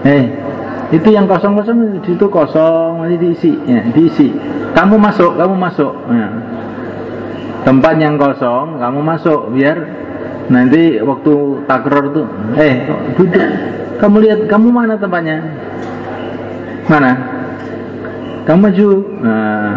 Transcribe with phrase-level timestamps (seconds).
[0.00, 0.24] Eh,
[0.96, 4.32] itu yang kosong-kosong itu kosong nanti diisi, ya, diisi.
[4.72, 5.92] Kamu masuk, kamu masuk.
[6.08, 6.28] Ya.
[7.68, 9.76] Tempat yang kosong, kamu masuk biar
[10.48, 11.34] nanti waktu
[11.68, 12.26] takror tuh,
[12.56, 13.44] eh duduk.
[14.00, 15.44] Kamu lihat, kamu mana tempatnya?
[16.88, 17.12] Mana?
[18.48, 18.88] Kamu maju.
[19.20, 19.76] Nah.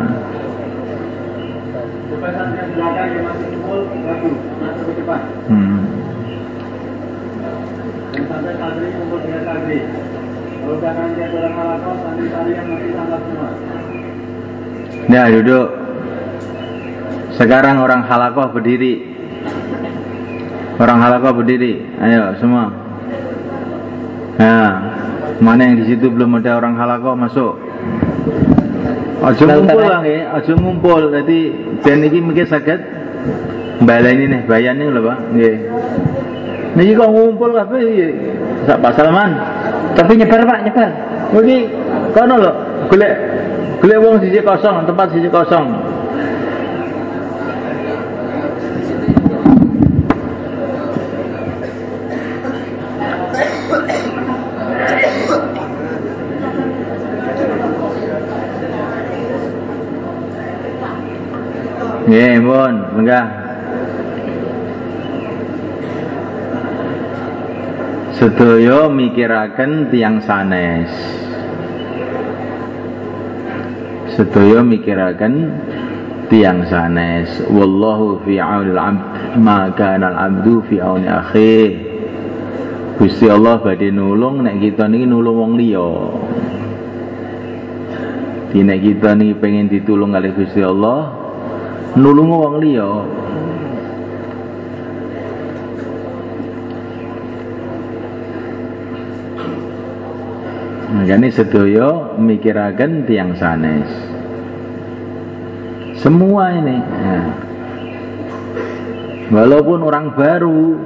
[5.51, 5.83] Hmm.
[10.63, 10.95] Dan.
[15.11, 15.67] Ya duduk.
[17.35, 19.03] Sekarang orang halakoh berdiri.
[20.79, 21.83] Orang halakoh berdiri.
[21.99, 22.71] Ayo semua.
[24.39, 24.71] Nah,
[25.43, 27.53] mana yang di situ belum ada orang halakoh masuk.
[29.23, 31.01] Ojo ngumpul lah nggih, ojo ngumpul.
[31.15, 31.39] Dadi
[31.79, 32.79] ben iki mungkin saged
[33.83, 35.17] baleni nih bayane lho, Pak.
[35.31, 35.55] Nggih.
[36.75, 38.07] Niki kok ngumpul kabeh iki.
[38.67, 39.31] Sak pasalaman.
[39.91, 40.89] Tapi nyebar Pak, nyebar.
[41.33, 41.57] Iki
[42.15, 42.51] kono lho,
[42.87, 43.13] golek
[43.81, 45.67] golek wong siji kosong, tempat siji kosong.
[62.03, 63.42] Nggih, pun, enggak.
[68.23, 70.87] Sedaya mikiraken tiang sanes.
[74.15, 75.51] Sedaya mikiraken
[76.31, 77.27] tiang sanes.
[77.51, 81.75] Wallahu fi aunil abd ma kana al abdu fi auni akhih.
[82.95, 85.91] Gusti Allah badhe nulung nek kita niki nulung wong liya.
[88.55, 91.11] Nek kita niki pengen ditulung oleh Gusti Allah,
[91.99, 92.87] nulungu wong liya
[101.03, 103.91] Makanya sedaya mikiraken tiang sanes.
[105.99, 106.79] Semua ini.
[106.79, 107.21] Ya.
[109.27, 110.79] Walaupun orang baru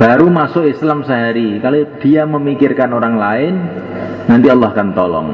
[0.00, 3.54] baru masuk Islam sehari, kalau dia memikirkan orang lain,
[4.24, 5.28] nanti Allah akan tolong.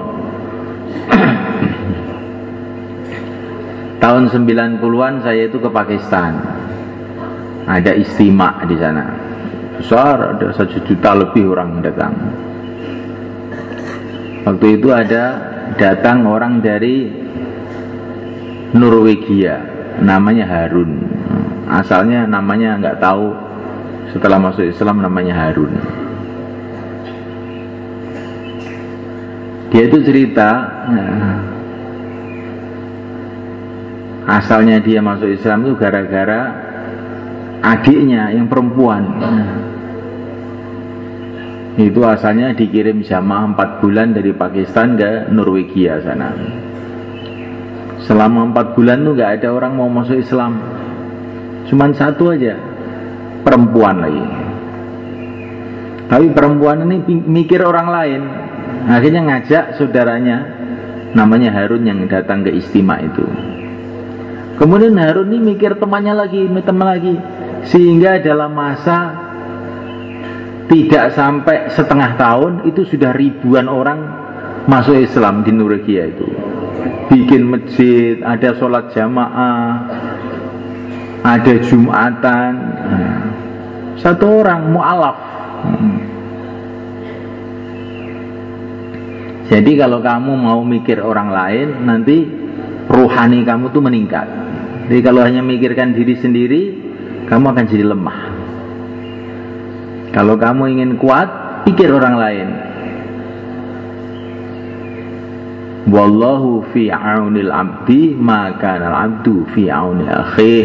[4.02, 6.42] Tahun 90-an saya itu ke Pakistan.
[7.70, 9.14] Ada istimak di sana.
[9.78, 12.43] Besar, ada satu juta lebih orang datang.
[14.44, 15.24] Waktu itu ada
[15.80, 17.08] datang orang dari
[18.76, 19.56] Norwegia,
[20.04, 21.00] namanya Harun.
[21.64, 23.32] Asalnya namanya nggak tahu,
[24.12, 25.72] setelah masuk Islam namanya Harun.
[29.72, 30.50] Dia itu cerita,
[34.28, 36.40] asalnya dia masuk Islam itu gara-gara
[37.64, 39.02] adiknya yang perempuan.
[41.74, 46.30] Itu asalnya dikirim jamaah 4 bulan dari Pakistan ke Norwegia sana.
[48.06, 50.62] Selama 4 bulan tuh gak ada orang mau masuk Islam.
[51.66, 52.54] Cuman satu aja
[53.42, 54.24] perempuan lagi.
[56.06, 58.22] Tapi perempuan ini mikir orang lain.
[58.86, 60.46] Akhirnya ngajak saudaranya
[61.16, 63.24] namanya Harun yang datang ke istimewa itu.
[64.62, 67.18] Kemudian Harun ini mikir temannya lagi teman lagi.
[67.66, 69.23] Sehingga dalam masa
[70.64, 74.00] tidak sampai setengah tahun itu sudah ribuan orang
[74.64, 76.24] masuk Islam di Norwegia itu.
[77.12, 79.68] Bikin masjid ada sholat jamaah
[81.24, 82.52] ada jumatan.
[84.00, 85.18] Satu orang mu'alaf.
[89.48, 92.24] Jadi kalau kamu mau mikir orang lain nanti
[92.88, 94.26] rohani kamu tuh meningkat.
[94.88, 96.62] Jadi kalau hanya mikirkan diri sendiri
[97.28, 98.33] kamu akan jadi lemah
[100.14, 101.26] kalau kamu ingin kuat,
[101.66, 102.48] pikir orang lain.
[105.90, 110.64] Wallahu fi aunil abdi maka al abdu fi auni akhih.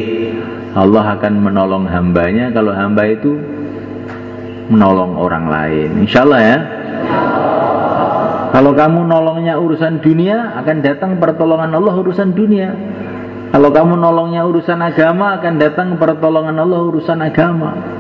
[0.78, 3.42] Allah akan menolong hambanya kalau hamba itu
[4.70, 5.90] menolong orang lain.
[6.06, 6.58] Insya Allah ya.
[8.54, 12.70] Kalau kamu nolongnya urusan dunia, akan datang pertolongan Allah urusan dunia.
[13.50, 17.99] Kalau kamu nolongnya urusan agama, akan datang pertolongan Allah urusan agama.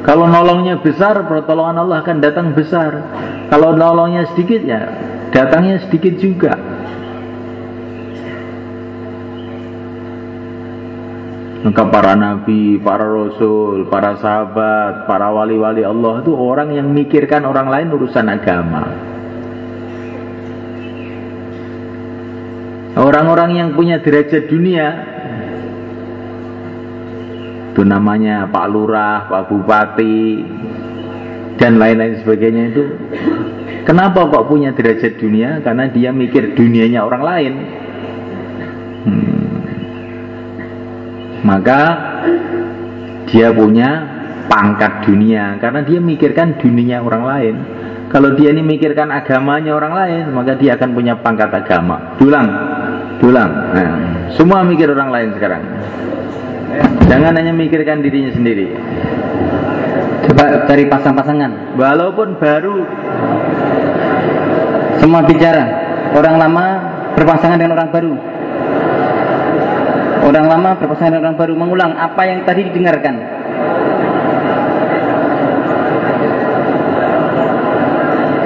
[0.00, 3.04] Kalau nolongnya besar, pertolongan Allah akan datang besar.
[3.52, 4.88] Kalau nolongnya sedikit, ya
[5.28, 6.56] datangnya sedikit juga.
[11.60, 17.68] Maka para nabi, para rasul, para sahabat, para wali-wali Allah itu orang yang mikirkan orang
[17.68, 18.88] lain urusan agama.
[22.96, 25.19] Orang-orang yang punya derajat dunia
[27.70, 30.42] itu namanya Pak Lurah, Pak Bupati
[31.54, 32.84] dan lain-lain sebagainya itu.
[33.86, 35.62] Kenapa kok punya derajat dunia?
[35.62, 37.54] Karena dia mikir dunianya orang lain.
[39.00, 39.48] Hmm.
[41.40, 41.80] maka
[43.32, 43.88] dia punya
[44.50, 45.56] pangkat dunia.
[45.62, 47.54] Karena dia mikirkan dunianya orang lain.
[48.10, 52.18] Kalau dia ini mikirkan agamanya orang lain maka dia akan punya pangkat agama.
[52.18, 52.48] Dulang.
[53.22, 53.50] Dulang.
[53.72, 53.90] Nah,
[54.34, 55.62] semua mikir orang lain sekarang
[57.10, 58.70] jangan hanya mikirkan dirinya sendiri.
[60.30, 61.74] Coba cari pasang-pasangan.
[61.74, 62.86] Walaupun baru
[65.00, 65.64] semua bicara.
[66.14, 66.66] Orang lama
[67.16, 68.12] berpasangan dengan orang baru.
[70.20, 71.52] Orang lama berpasangan dengan orang baru.
[71.56, 73.14] Mengulang apa yang tadi didengarkan.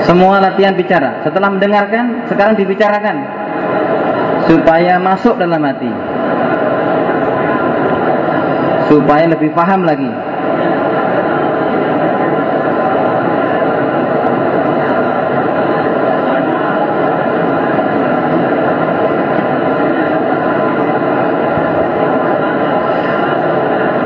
[0.04, 1.24] Semua latihan bicara.
[1.24, 3.16] Setelah mendengarkan, sekarang dibicarakan.
[4.44, 5.88] Supaya masuk dalam hati.
[8.94, 10.06] Supaya lebih paham lagi.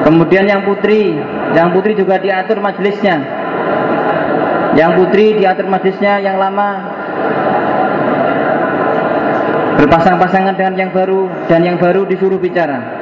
[0.09, 1.21] Kemudian yang putri,
[1.53, 3.21] yang putri juga diatur majelisnya.
[4.73, 6.97] Yang putri diatur majlisnya yang lama
[9.77, 12.98] berpasang-pasangan dengan yang baru dan yang baru disuruh bicara.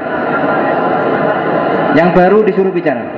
[1.96, 3.08] Yang baru disuruh bicara.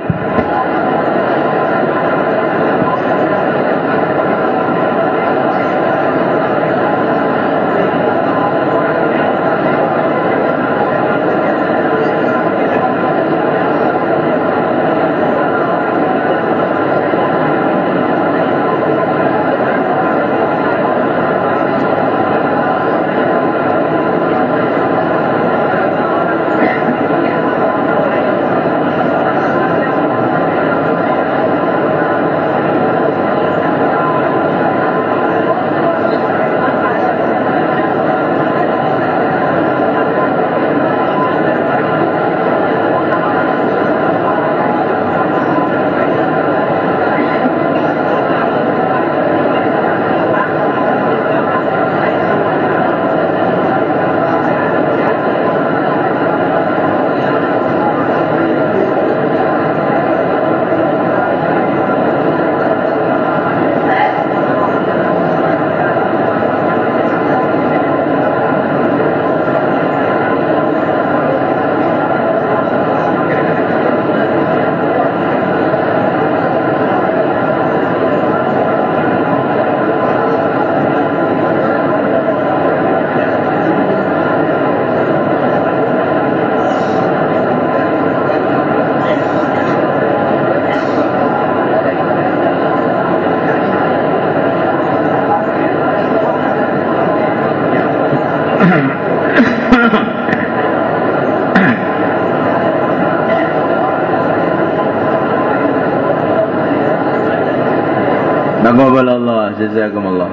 [108.59, 110.31] Taqabbalallah jazakumullah.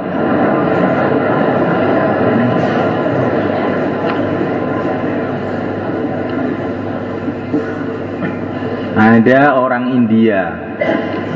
[8.97, 10.57] Ada orang India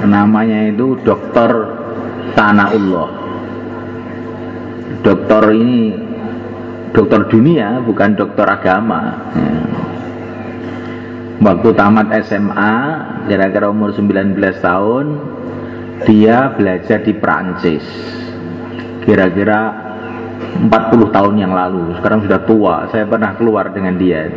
[0.08, 1.76] namanya itu Dokter
[2.32, 3.10] Sanaullah.
[5.04, 5.92] Dokter ini
[6.96, 9.20] dokter dunia bukan dokter agama.
[11.40, 12.76] Waktu tamat SMA
[13.24, 15.06] kira-kira umur 19 tahun
[16.08, 17.84] dia belajar di Prancis
[19.04, 19.88] kira-kira
[20.60, 21.96] 40 tahun yang lalu.
[22.00, 22.74] Sekarang sudah tua.
[22.92, 24.28] Saya pernah keluar dengan dia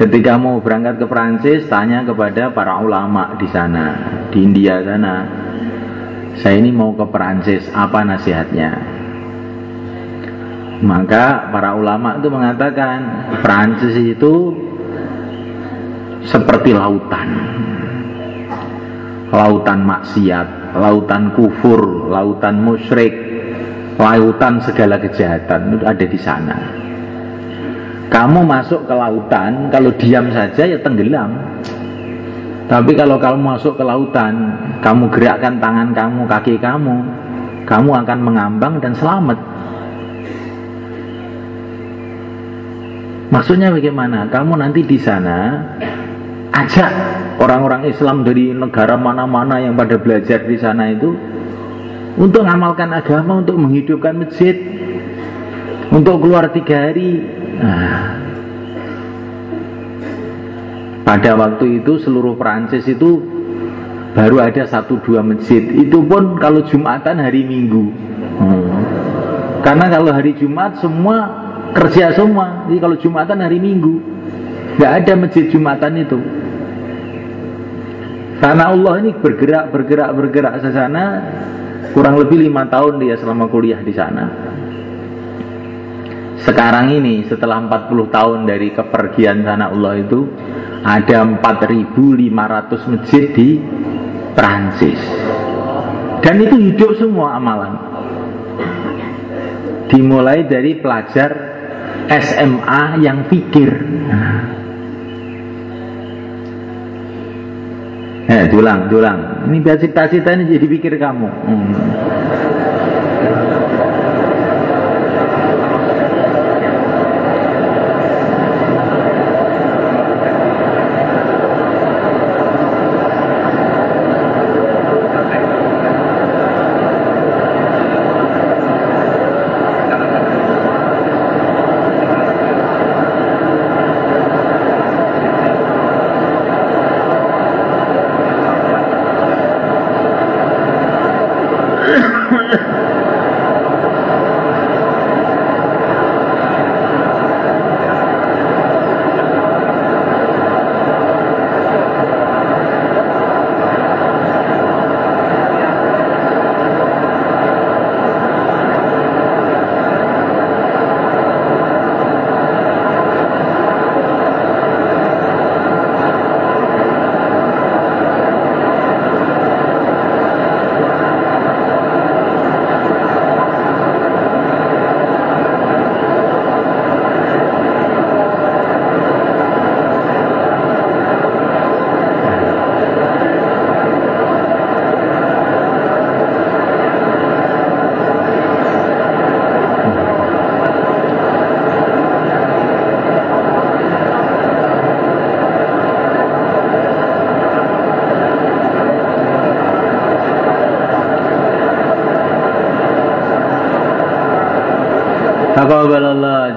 [0.00, 4.00] ketika mau berangkat ke Prancis tanya kepada para ulama di sana
[4.32, 5.28] di India sana
[6.40, 8.80] saya ini mau ke Prancis apa nasihatnya?
[10.80, 12.98] Maka para ulama itu mengatakan
[13.44, 14.56] Prancis itu
[16.24, 17.28] seperti lautan
[19.40, 23.16] lautan maksiat, lautan kufur, lautan musyrik,
[23.96, 26.58] lautan segala kejahatan itu ada di sana.
[28.12, 31.30] Kamu masuk ke lautan, kalau diam saja ya tenggelam.
[32.68, 34.34] Tapi kalau kamu masuk ke lautan,
[34.84, 36.96] kamu gerakkan tangan kamu, kaki kamu,
[37.64, 39.38] kamu akan mengambang dan selamat.
[43.30, 44.26] Maksudnya bagaimana?
[44.26, 45.62] Kamu nanti di sana
[46.50, 51.16] ajak orang-orang Islam dari negara mana-mana yang pada belajar di sana itu
[52.20, 54.60] untuk mengamalkan agama, untuk menghidupkan masjid,
[55.88, 57.24] untuk keluar tiga hari.
[57.60, 58.20] Nah,
[61.08, 63.24] pada waktu itu seluruh Perancis itu
[64.14, 67.94] baru ada satu dua masjid itu pun kalau Jumatan hari Minggu
[68.42, 68.70] hmm.
[69.62, 71.30] karena kalau hari Jumat semua
[71.74, 74.02] kerja semua jadi kalau Jumatan hari Minggu
[74.78, 76.18] nggak ada masjid Jumatan itu
[78.40, 81.04] karena Allah ini bergerak bergerak bergerak ke sana.
[81.90, 84.24] Kurang lebih lima tahun dia selama kuliah di sana.
[86.40, 90.24] Sekarang ini setelah 40 tahun dari kepergian sana Allah itu
[90.80, 93.60] ada 4.500 masjid di
[94.32, 95.00] Prancis
[96.24, 97.72] dan itu hidup semua amalan.
[99.90, 101.30] Dimulai dari pelajar
[102.08, 103.70] SMA yang pikir
[108.30, 109.42] Eh, dulang, dulang.
[109.50, 111.28] Ini biar cita-cita ini jadi pikir kamu.
[111.50, 111.74] Hmm.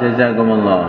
[0.04, 0.84] Jazakumullah.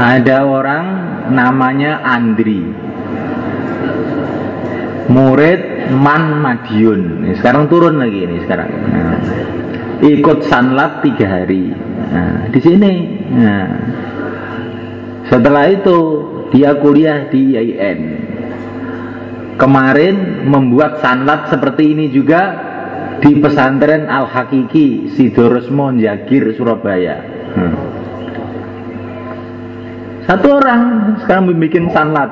[0.00, 0.84] Ada orang
[1.28, 2.64] namanya Andri.
[5.12, 7.34] Murid Man Madiun.
[7.36, 8.70] Sekarang turun lagi ini sekarang.
[8.70, 9.18] Nah,
[10.00, 11.76] Ikut sanlat tiga hari.
[12.08, 12.92] Nah, Di sini.
[13.36, 13.68] Nah,
[15.28, 15.98] Setelah itu
[16.50, 18.00] Dia kuliah di IAIN
[19.60, 22.70] kemarin membuat sanlat seperti ini juga
[23.20, 27.16] di pesantren Al Hakiki Sidoresmo Jagir Surabaya.
[27.52, 27.74] Hmm.
[30.24, 30.80] Satu orang
[31.20, 32.30] sekarang bikin sanlat,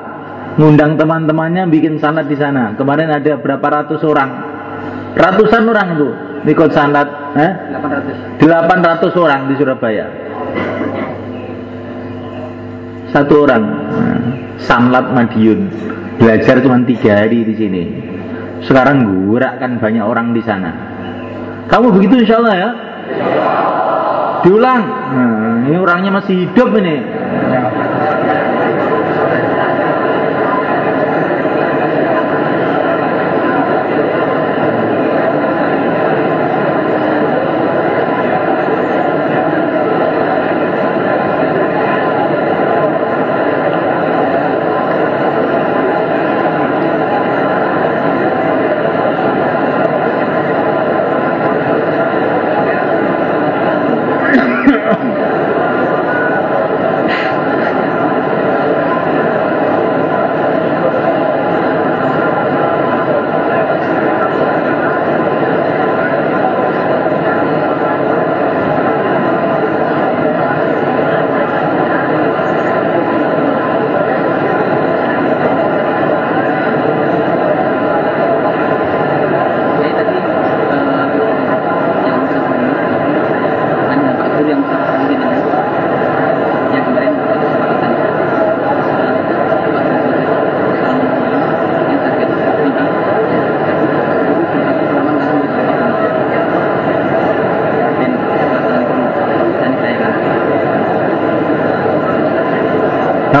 [0.55, 2.73] ngundang teman-temannya bikin sanlat di sana.
[2.79, 4.29] Kemarin ada berapa ratus orang,
[5.19, 6.09] ratusan orang itu
[6.47, 7.51] ikut sanlat, eh?
[8.39, 8.39] 800.
[8.39, 10.05] 800 orang di Surabaya.
[13.09, 14.21] Satu orang, nah,
[14.61, 15.67] sanlat Madiun
[16.19, 17.83] belajar cuma tiga hari di sini.
[18.69, 20.69] Sekarang gurakkan banyak orang di sana.
[21.65, 22.69] Kamu begitu insya Allah ya?
[24.45, 24.81] Diulang.
[24.85, 27.01] Nah, ini orangnya masih hidup ini.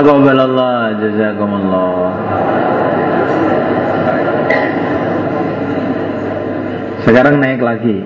[0.09, 2.09] Taqabbalallah jazakumullah.
[7.05, 8.01] Sekarang naik lagi.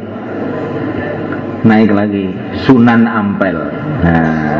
[1.63, 2.27] Naik lagi
[2.67, 3.55] Sunan Ampel.
[4.03, 4.51] Nah,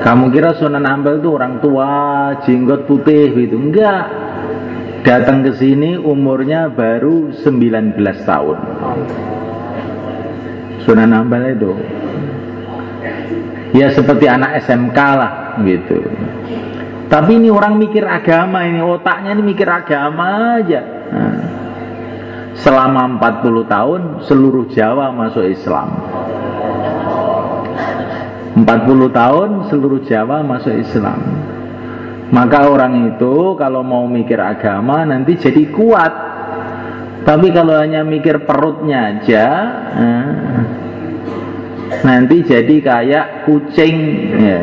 [0.00, 1.92] Kamu kira Sunan Ampel itu orang tua,
[2.48, 3.60] jenggot putih gitu?
[3.60, 4.08] Enggak.
[5.04, 8.58] Datang ke sini umurnya baru 19 tahun.
[10.88, 11.72] Sunan Ampel itu.
[13.76, 15.25] Ya seperti anak SMK lah
[15.64, 15.96] gitu.
[17.06, 20.80] Tapi ini orang mikir agama ini, otaknya ini mikir agama aja.
[21.14, 21.38] Nah.
[22.56, 25.88] Selama 40 tahun seluruh Jawa masuk Islam.
[28.56, 31.20] 40 tahun seluruh Jawa masuk Islam
[32.32, 36.14] maka orang itu kalau mau mikir agama nanti jadi kuat
[37.22, 39.46] tapi kalau hanya mikir perutnya aja
[39.94, 40.26] eh,
[42.02, 43.96] nanti jadi kayak kucing
[44.40, 44.60] ya.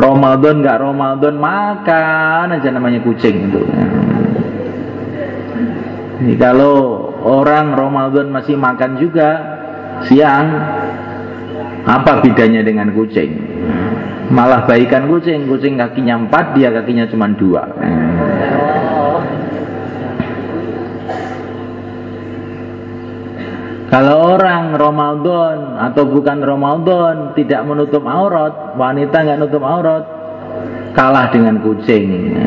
[0.00, 3.62] Ramadan nggak Ramadan makan aja namanya kucing itu
[6.20, 9.28] Jadi kalau orang Ramadan masih makan juga
[10.08, 10.46] siang
[11.84, 13.40] apa bedanya dengan kucing?
[14.30, 17.66] Malah baikan kucing, kucing kakinya empat, dia kakinya cuma dua.
[23.90, 30.06] Kalau orang Ramadan atau bukan Ramadan tidak menutup aurat, wanita nggak nutup aurat,
[30.94, 32.38] kalah dengan kucing.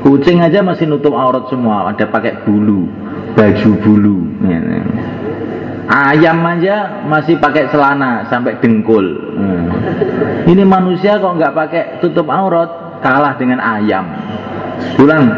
[0.00, 2.88] Kucing aja masih nutup aurat semua, ada pakai bulu,
[3.36, 4.18] baju bulu.
[5.88, 9.04] Ayam aja masih pakai celana sampai dengkul.
[9.36, 9.68] Hmm.
[10.48, 14.04] Ini manusia kok nggak pakai tutup aurat, kalah dengan ayam.
[14.96, 15.28] Pulang.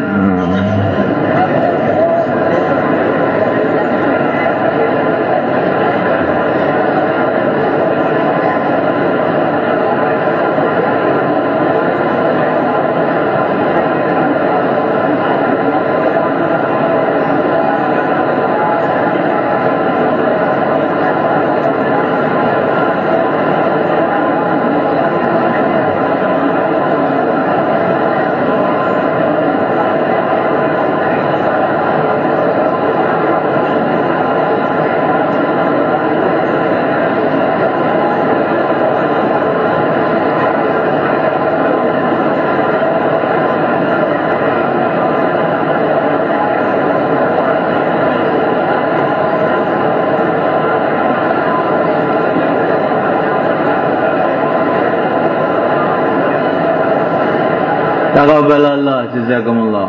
[58.11, 59.89] Taqabbalallah jazakumullah.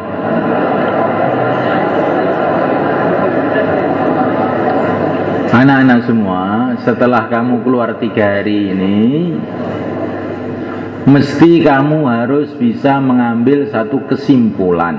[5.51, 6.41] Anak-anak semua,
[6.81, 8.97] setelah kamu keluar tiga hari ini,
[11.05, 14.95] mesti kamu harus bisa mengambil satu kesimpulan.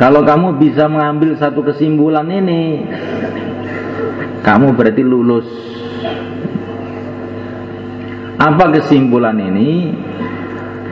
[0.00, 2.86] Kalau kamu bisa mengambil satu kesimpulan ini,
[4.40, 5.48] kamu berarti lulus.
[8.40, 9.92] Apa kesimpulan ini?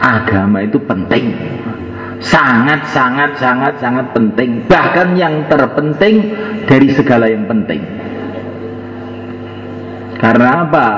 [0.05, 1.33] Agama itu penting.
[2.21, 4.65] Sangat sangat sangat sangat penting.
[4.69, 6.33] Bahkan yang terpenting
[6.69, 7.81] dari segala yang penting.
[10.21, 10.89] Karena apa?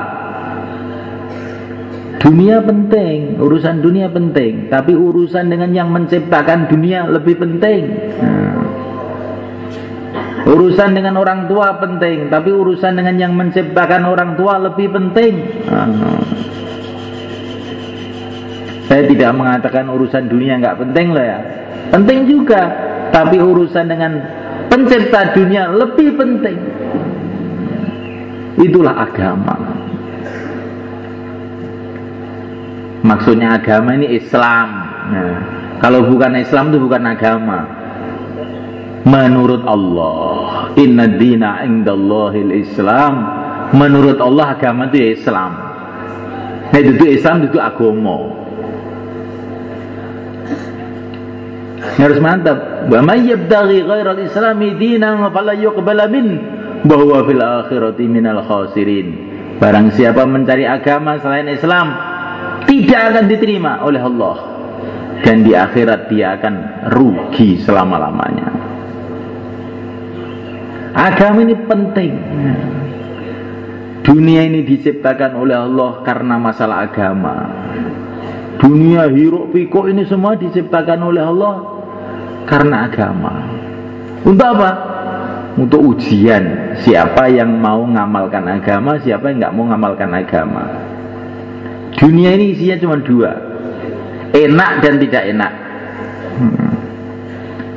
[2.17, 4.67] Dunia penting urusan dunia penting.
[4.67, 7.83] Tapi urusan dengan yang menciptakan dunia lebih penting.
[8.19, 8.55] Nah.
[10.47, 15.33] urusan dengan orang tua penting tapi urusan dengan yang menciptakan orang tua lebih penting.
[15.67, 16.23] Nah.
[18.87, 21.39] Saya tidak mengatakan urusan dunia nggak penting lah ya.
[21.91, 22.61] Penting juga,
[23.11, 24.11] tapi urusan dengan
[24.71, 26.57] pencipta dunia lebih penting.
[28.57, 29.55] Itulah agama.
[33.03, 34.67] Maksudnya agama ini Islam.
[35.11, 35.35] Nah,
[35.83, 37.59] kalau bukan Islam itu bukan agama.
[39.07, 43.13] Menurut Allah, Inna dina indallahil Islam.
[43.71, 45.51] Menurut Allah agama itu Islam.
[46.71, 48.46] Nah, itu Islam itu agama.
[51.77, 52.89] Harus mantap.
[52.89, 56.27] Wa may yabtaghi ghairal islami dinan fala yuqbala min
[56.85, 59.07] bahwa fil akhirati minal khasirin.
[59.57, 61.87] Barang siapa mencari agama selain Islam
[62.69, 64.37] tidak akan diterima oleh Allah.
[65.17, 68.53] Dan di akhirat dia akan rugi selama-lamanya.
[70.93, 72.13] Agama ini penting.
[74.05, 77.66] Dunia ini diciptakan oleh Allah karena masalah agama
[78.57, 81.55] Dunia hiruk pikuk ini semua diciptakan oleh Allah
[82.49, 83.33] karena agama.
[84.25, 84.71] Untuk apa?
[85.57, 90.63] Untuk ujian siapa yang mau ngamalkan agama, siapa yang nggak mau ngamalkan agama.
[91.97, 93.31] Dunia ini isinya cuma dua,
[94.37, 95.53] enak dan tidak enak.
[96.37, 96.69] Hmm.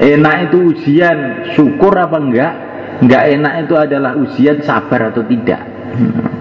[0.00, 1.18] Enak itu ujian
[1.56, 2.52] syukur apa enggak?
[3.00, 5.60] Enggak enak itu adalah ujian sabar atau tidak.
[5.96, 6.40] Hmm.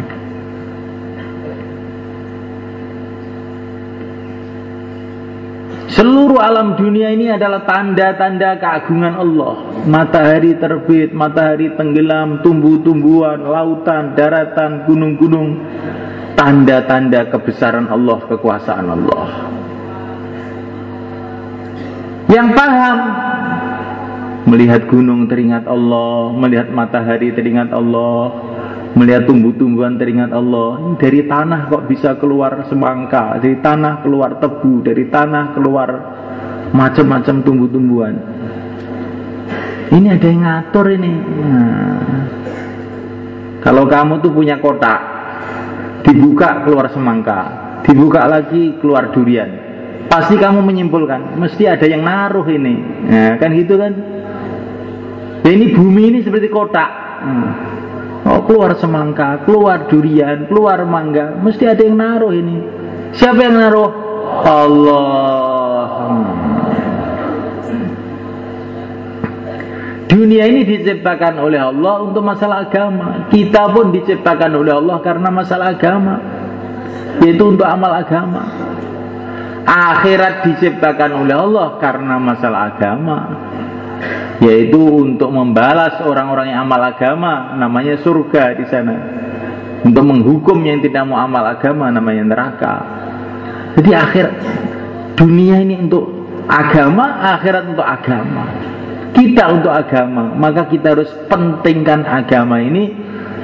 [5.99, 9.83] Seluruh alam dunia ini adalah tanda-tanda keagungan Allah.
[9.83, 15.59] Matahari terbit, matahari tenggelam, tumbuh-tumbuhan, lautan, daratan, gunung-gunung.
[16.39, 19.27] Tanda-tanda kebesaran Allah, kekuasaan Allah.
[22.31, 22.97] Yang paham
[24.47, 28.48] melihat gunung teringat Allah, melihat matahari teringat Allah,
[28.97, 30.97] melihat tumbuh-tumbuhan teringat Allah.
[30.97, 35.89] Dari tanah kok bisa keluar semangka dari tanah keluar tebu dari tanah keluar
[36.73, 38.15] macam-macam tumbuh-tumbuhan.
[39.89, 41.13] Ini ada yang ngatur ini.
[41.17, 41.99] Nah,
[43.65, 45.01] kalau kamu tuh punya kotak
[46.05, 47.39] dibuka keluar semangka
[47.83, 49.49] dibuka lagi keluar durian
[50.09, 52.75] pasti kamu menyimpulkan mesti ada yang naruh ini.
[53.05, 53.93] Nah, kan gitu kan?
[55.45, 56.89] Ya ini bumi ini seperti kotak.
[57.21, 57.49] Hmm.
[58.27, 62.57] Oh keluar semangka, keluar durian, keluar mangga, mesti ada yang naruh ini.
[63.15, 63.89] Siapa yang naruh?
[64.43, 65.87] Allah.
[70.09, 73.29] Dunia ini diciptakan oleh Allah untuk masalah agama.
[73.29, 76.15] Kita pun diciptakan oleh Allah karena masalah agama.
[77.23, 78.43] Yaitu untuk amal agama.
[79.69, 83.17] Akhirat diciptakan oleh Allah karena masalah agama
[84.39, 88.95] yaitu untuk membalas orang-orang yang amal agama namanya surga di sana.
[89.83, 92.75] Untuk menghukum yang tidak mau amal agama namanya neraka.
[93.79, 94.25] Jadi akhir
[95.15, 96.07] dunia ini untuk
[96.47, 98.43] agama akhirat untuk agama.
[99.11, 102.95] Kita untuk agama maka kita harus pentingkan agama ini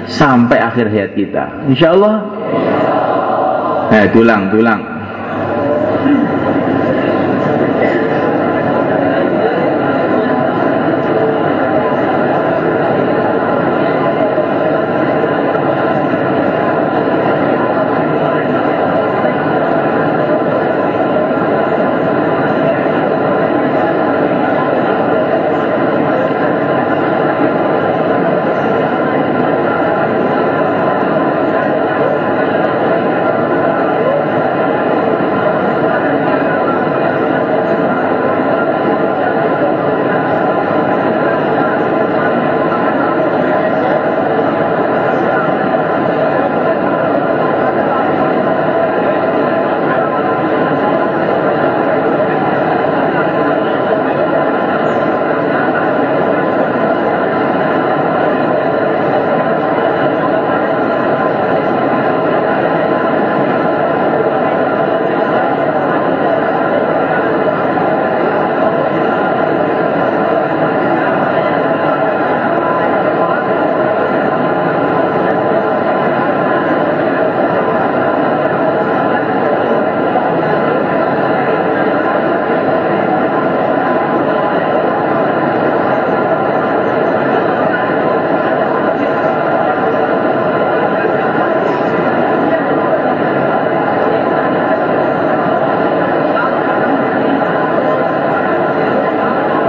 [0.08, 1.44] sampai akhir hayat kita.
[1.72, 2.16] Insya Allah
[3.86, 4.95] nah tulang tulang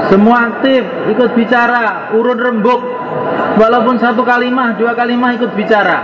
[0.06, 2.78] Semua aktif, ikut bicara, urun rembuk.
[3.58, 5.98] Walaupun satu kalimah, dua kalimah ikut bicara.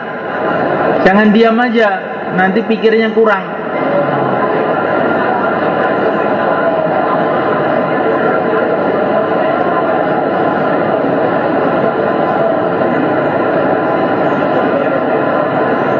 [1.07, 1.88] Jangan diam aja,
[2.35, 3.47] nanti pikirnya kurang.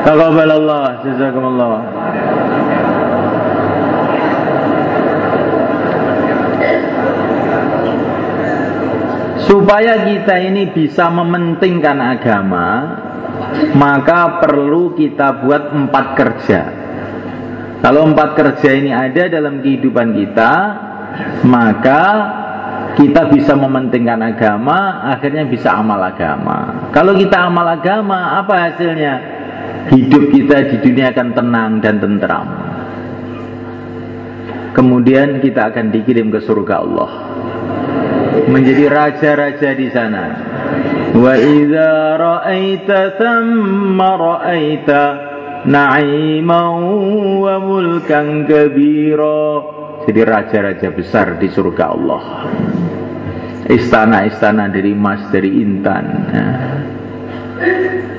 [0.03, 1.79] Taqabbalallah, jazakumullah.
[9.49, 12.69] Supaya kita ini bisa mementingkan agama,
[13.75, 16.61] maka perlu kita buat empat kerja.
[17.83, 20.53] Kalau empat kerja ini ada dalam kehidupan kita,
[21.43, 22.03] maka
[22.95, 26.89] kita bisa mementingkan agama, akhirnya bisa amal agama.
[26.95, 29.15] Kalau kita amal agama, apa hasilnya?
[29.91, 32.47] Hidup kita di dunia akan tenang dan tentram.
[34.73, 37.11] Kemudian kita akan dikirim ke surga Allah
[38.49, 40.25] menjadi raja-raja di sana.
[41.13, 45.03] Wa idza ra'aita thamma ra'aita
[45.69, 46.73] na'iman
[47.41, 49.43] wa mulkan kabira.
[50.09, 52.23] Jadi raja-raja besar di surga Allah.
[53.71, 56.05] Istana-istana dari emas, dari intan.
[56.35, 56.47] Ya.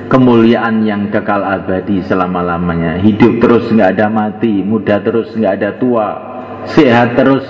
[0.08, 3.02] Kemuliaan yang kekal abadi selama-lamanya.
[3.02, 6.08] Hidup terus nggak ada mati, muda terus nggak ada tua,
[6.70, 7.44] sehat terus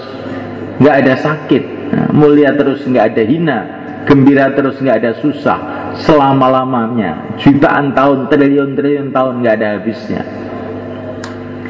[0.83, 1.74] nggak ada sakit
[2.15, 3.59] mulia terus nggak ada hina,
[4.07, 5.59] gembira terus nggak ada susah,
[6.07, 10.23] selama lamanya, jutaan tahun, triliun triliun tahun nggak ada habisnya.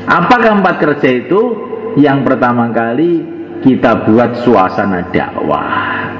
[0.04, 1.72] Apakah empat kerja itu?
[1.98, 3.22] yang pertama kali
[3.62, 6.10] kita buat suasana dakwah.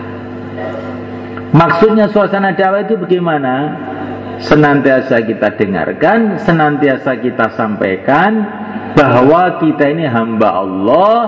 [1.55, 3.55] Maksudnya suasana dakwah itu bagaimana?
[4.35, 8.43] Senantiasa kita dengarkan, senantiasa kita sampaikan
[8.99, 11.19] bahwa kita ini hamba Allah,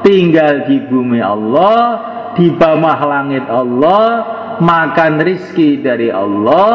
[0.00, 1.84] tinggal di bumi Allah,
[2.34, 4.06] di bawah langit Allah,
[4.58, 6.74] makan rizki dari Allah,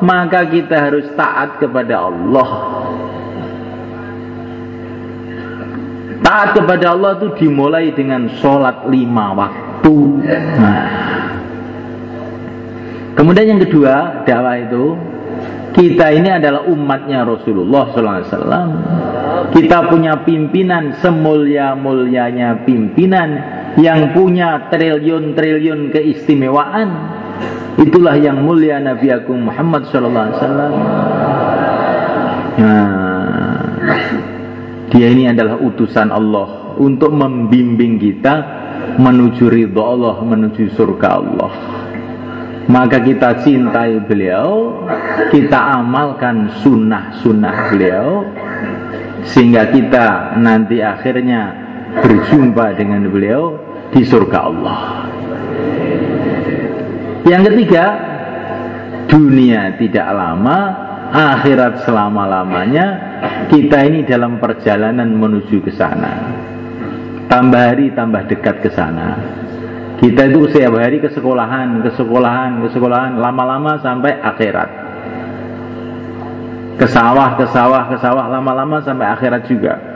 [0.00, 2.48] maka kita harus taat kepada Allah.
[6.20, 9.96] Taat kepada Allah itu dimulai dengan sholat lima waktu.
[10.60, 10.88] Nah.
[13.16, 14.96] Kemudian yang kedua dakwah itu
[15.70, 18.70] kita ini adalah umatnya Rasulullah SAW.
[19.54, 23.28] Kita punya pimpinan semulia-mulianya pimpinan
[23.78, 26.88] yang punya triliun-triliun keistimewaan.
[27.78, 30.34] Itulah yang mulia Nabi Agung Muhammad SAW.
[32.60, 33.70] Nah,
[34.90, 38.42] dia ini adalah utusan Allah untuk membimbing kita
[38.98, 41.52] menuju ridho Allah, menuju surga Allah.
[42.70, 44.84] Maka kita cintai beliau,
[45.32, 48.22] kita amalkan sunnah-sunnah beliau,
[49.26, 51.59] sehingga kita nanti akhirnya
[51.98, 53.58] berjumpa dengan beliau
[53.90, 54.80] di surga Allah.
[57.26, 57.84] Yang ketiga,
[59.10, 60.58] dunia tidak lama,
[61.10, 62.86] akhirat selama-lamanya,
[63.50, 66.38] kita ini dalam perjalanan menuju ke sana.
[67.26, 69.18] Tambah hari tambah dekat ke sana.
[70.00, 74.70] Kita itu setiap hari ke sekolahan, ke sekolahan, ke sekolahan, lama-lama sampai akhirat.
[76.80, 79.89] Ke sawah, ke sawah, ke sawah, lama-lama sampai akhirat juga.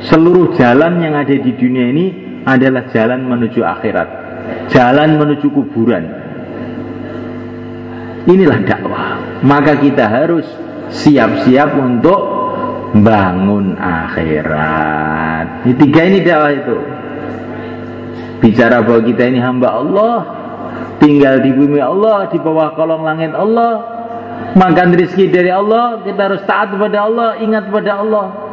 [0.00, 2.06] Seluruh jalan yang ada di dunia ini
[2.48, 4.08] adalah jalan menuju akhirat.
[4.72, 6.04] Jalan menuju kuburan.
[8.24, 9.20] Inilah dakwah.
[9.44, 10.48] Maka kita harus
[10.88, 12.20] siap-siap untuk
[12.96, 15.68] bangun akhirat.
[15.68, 16.76] Ini tiga ini dakwah itu.
[18.40, 20.16] Bicara bahwa kita ini hamba Allah,
[20.96, 23.84] tinggal di bumi Allah, di bawah kolong langit Allah,
[24.56, 28.49] makan rezeki dari Allah, kita harus taat kepada Allah, ingat kepada Allah.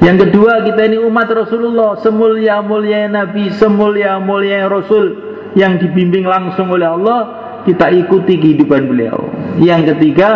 [0.00, 5.12] Yang kedua kita ini umat Rasulullah Semulia-mulia Nabi Semulia-mulia Rasul
[5.52, 7.20] Yang dibimbing langsung oleh Allah
[7.68, 9.28] Kita ikuti kehidupan beliau
[9.60, 10.30] Yang ketiga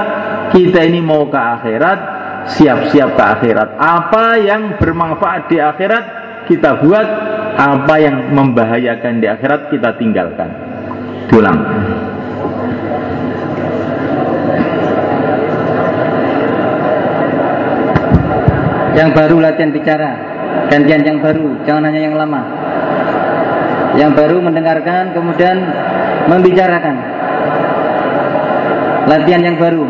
[0.52, 2.14] Kita ini mau ke akhirat
[2.52, 3.68] siap-siap ke akhirat.
[3.80, 6.04] Apa yang bermanfaat di akhirat
[6.44, 7.08] kita buat,
[7.56, 10.50] apa yang membahayakan di akhirat kita tinggalkan.
[11.32, 11.58] Tulang.
[18.94, 20.10] Yang baru latihan bicara,
[20.70, 22.46] gantian yang baru, jangan hanya yang lama.
[23.98, 25.66] Yang baru mendengarkan, kemudian
[26.30, 26.94] membicarakan.
[29.10, 29.82] Latihan yang baru,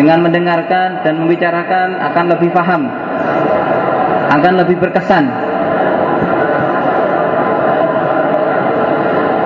[0.00, 2.88] dengan mendengarkan dan membicarakan akan lebih paham.
[4.32, 5.24] Akan lebih berkesan.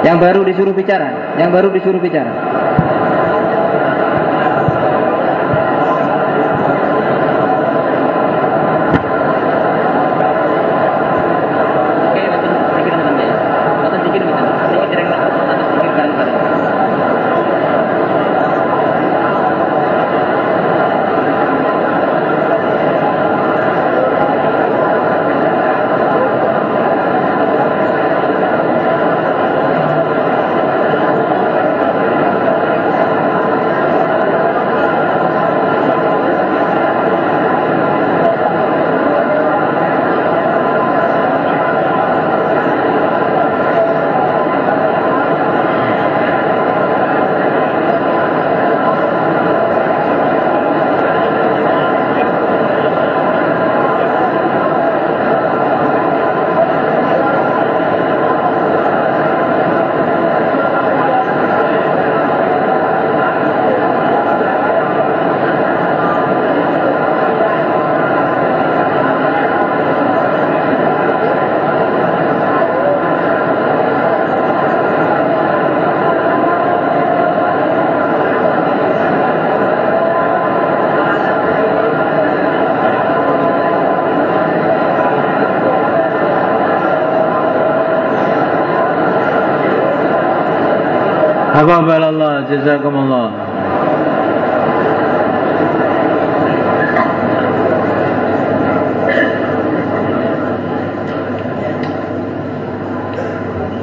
[0.07, 1.11] Yang baru disuruh bicara.
[1.37, 2.59] Yang baru disuruh bicara
[91.79, 93.29] Taqabbalallah jazakumullah.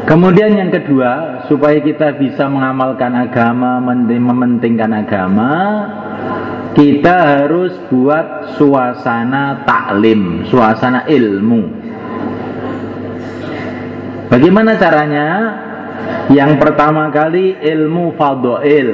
[0.03, 5.51] Kemudian yang kedua, supaya kita bisa mengamalkan agama, mementingkan agama,
[6.75, 11.63] kita harus buat suasana taklim, suasana ilmu.
[14.27, 15.27] Bagaimana caranya?
[16.33, 18.89] Yang pertama kali ilmu fadha'il.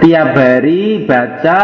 [0.00, 1.60] Tiap hari baca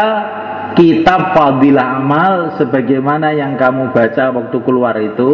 [0.77, 5.33] kitab fadilah amal sebagaimana yang kamu baca waktu keluar itu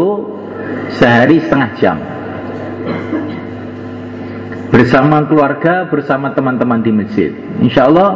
[0.95, 1.97] sehari setengah jam.
[4.71, 7.36] Bersama keluarga bersama teman-teman di masjid.
[7.60, 8.10] Insya Allah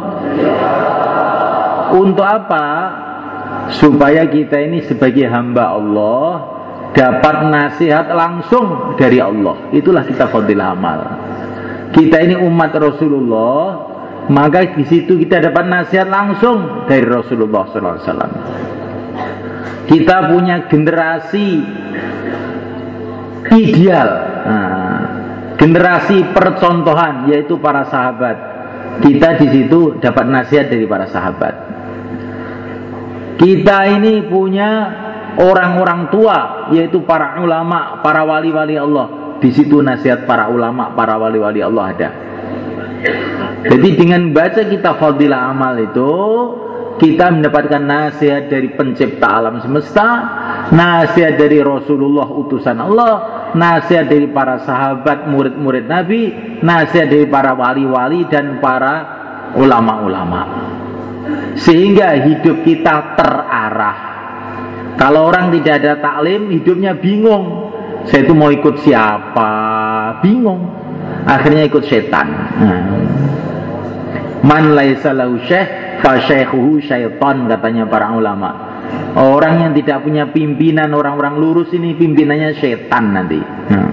[1.92, 2.66] untuk apa?
[3.76, 6.56] Supaya kita ini sebagai hamba Allah
[6.96, 9.68] dapat nasihat langsung dari Allah.
[9.76, 11.17] Itulah kita fadilah amal
[11.98, 13.88] kita ini umat Rasulullah
[14.28, 18.32] maka di situ kita dapat nasihat langsung dari Rasulullah SAW.
[19.88, 21.46] Kita punya generasi
[23.48, 24.08] ideal,
[24.44, 25.00] nah,
[25.56, 28.36] generasi percontohan yaitu para sahabat.
[29.00, 31.54] Kita di situ dapat nasihat dari para sahabat.
[33.40, 34.70] Kita ini punya
[35.40, 39.27] orang-orang tua yaitu para ulama, para wali-wali Allah.
[39.38, 42.10] Di situ nasihat para ulama, para wali-wali Allah ada.
[43.68, 46.10] Jadi dengan baca kita fadilah amal itu
[46.98, 50.06] kita mendapatkan nasihat dari pencipta alam semesta,
[50.74, 53.14] nasihat dari Rasulullah utusan Allah,
[53.54, 56.22] nasihat dari para sahabat murid-murid Nabi,
[56.60, 58.94] nasihat dari para wali-wali dan para
[59.54, 60.42] ulama-ulama.
[61.54, 63.98] Sehingga hidup kita terarah.
[64.98, 67.67] Kalau orang tidak ada taklim, hidupnya bingung.
[68.08, 69.52] Saya itu mau ikut siapa?
[70.24, 70.64] Bingung.
[71.28, 72.26] Akhirnya ikut setan.
[72.56, 72.82] Nah.
[74.40, 78.50] Man laisa lahu syekh fa syaikhuhu syaitan katanya para ulama.
[79.18, 83.40] Orang yang tidak punya pimpinan orang-orang lurus ini pimpinannya setan nanti.
[83.68, 83.88] Nah.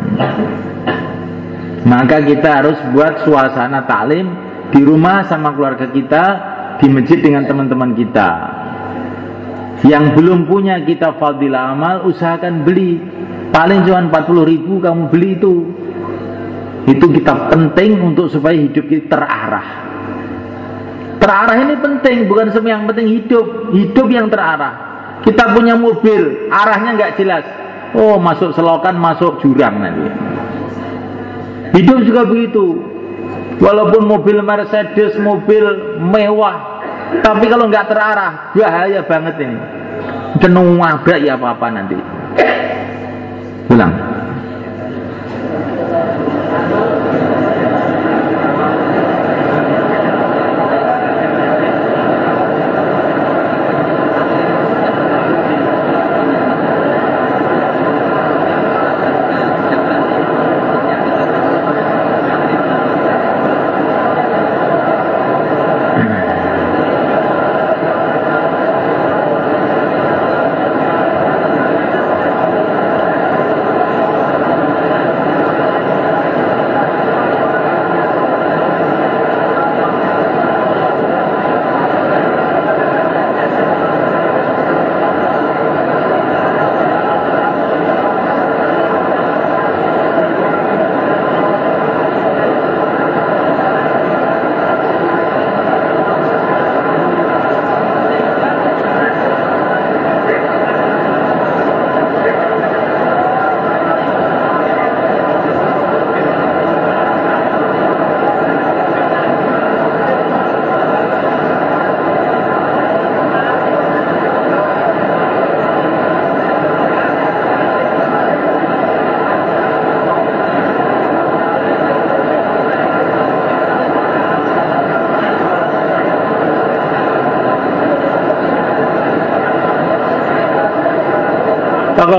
[1.86, 4.25] Maka kita harus buat suasana taklim
[4.73, 6.23] di rumah sama keluarga kita,
[6.82, 8.30] di masjid dengan teman-teman kita.
[9.86, 12.97] Yang belum punya kita fadilah amal, usahakan beli.
[13.56, 15.54] Paling cuma 40 ribu kamu beli itu.
[16.91, 19.68] Itu kita penting untuk supaya hidup kita terarah.
[21.24, 24.76] Terarah ini penting, bukan semua yang penting hidup, hidup yang terarah.
[25.24, 27.48] Kita punya mobil, arahnya nggak jelas.
[27.96, 30.12] Oh, masuk selokan, masuk jurang nanti.
[31.80, 32.76] Hidup juga begitu.
[33.63, 36.84] Walaupun mobil Mercedes, mobil mewah,
[37.24, 39.60] tapi kalau nggak terarah, bahaya banget ini.
[40.44, 41.98] Wabrak ya apa-apa nanti.
[43.67, 44.14] Pulang.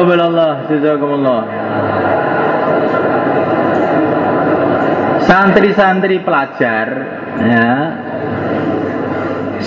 [0.07, 1.43] Taqabbalallah jazakumullah.
[5.27, 6.87] Santri-santri pelajar
[7.43, 7.75] ya.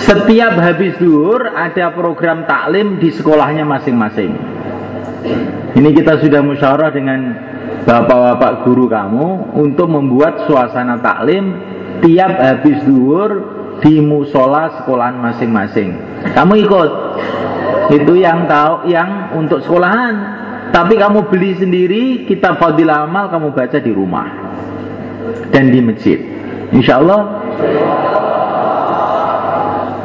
[0.00, 4.32] Setiap habis duhur ada program taklim di sekolahnya masing-masing.
[5.76, 7.20] Ini kita sudah musyawarah dengan
[7.84, 11.52] bapak-bapak guru kamu untuk membuat suasana taklim
[12.00, 13.44] tiap habis duhur
[13.84, 16.00] di musola sekolahan masing-masing.
[16.32, 16.90] Kamu ikut?
[17.90, 20.38] Itu yang tahu yang untuk sekolahan.
[20.70, 24.28] Tapi kamu beli sendiri kitab fadilah amal kamu baca di rumah.
[25.50, 26.18] Dan di masjid.
[26.70, 27.20] Insya Allah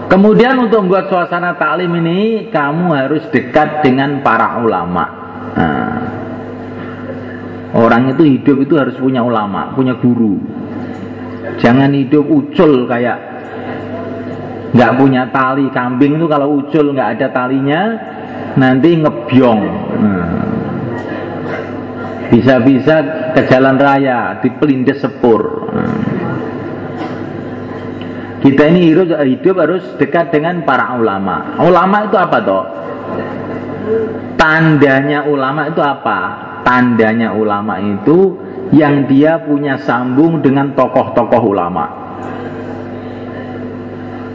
[0.09, 5.05] kemudian untuk membuat suasana taklim ini kamu harus dekat dengan para ulama.
[5.53, 5.97] Nah,
[7.77, 10.41] orang itu hidup itu harus punya ulama punya guru.
[11.61, 13.34] Jangan hidup ucul kayak
[14.75, 17.81] nggak punya tali kambing itu kalau ucul nggak ada talinya
[18.59, 19.61] nanti ngebyong
[20.03, 20.43] nah.
[22.27, 22.95] bisa-bisa
[23.31, 25.71] ke jalan raya dipelindes sepur.
[25.71, 25.95] Nah.
[28.43, 31.55] kita ini hidup, hidup harus dekat dengan para ulama.
[31.61, 32.65] Ulama itu apa toh?
[34.35, 36.19] Tandanya ulama itu apa?
[36.65, 38.35] Tandanya ulama itu
[38.73, 42.04] yang dia punya sambung dengan tokoh-tokoh ulama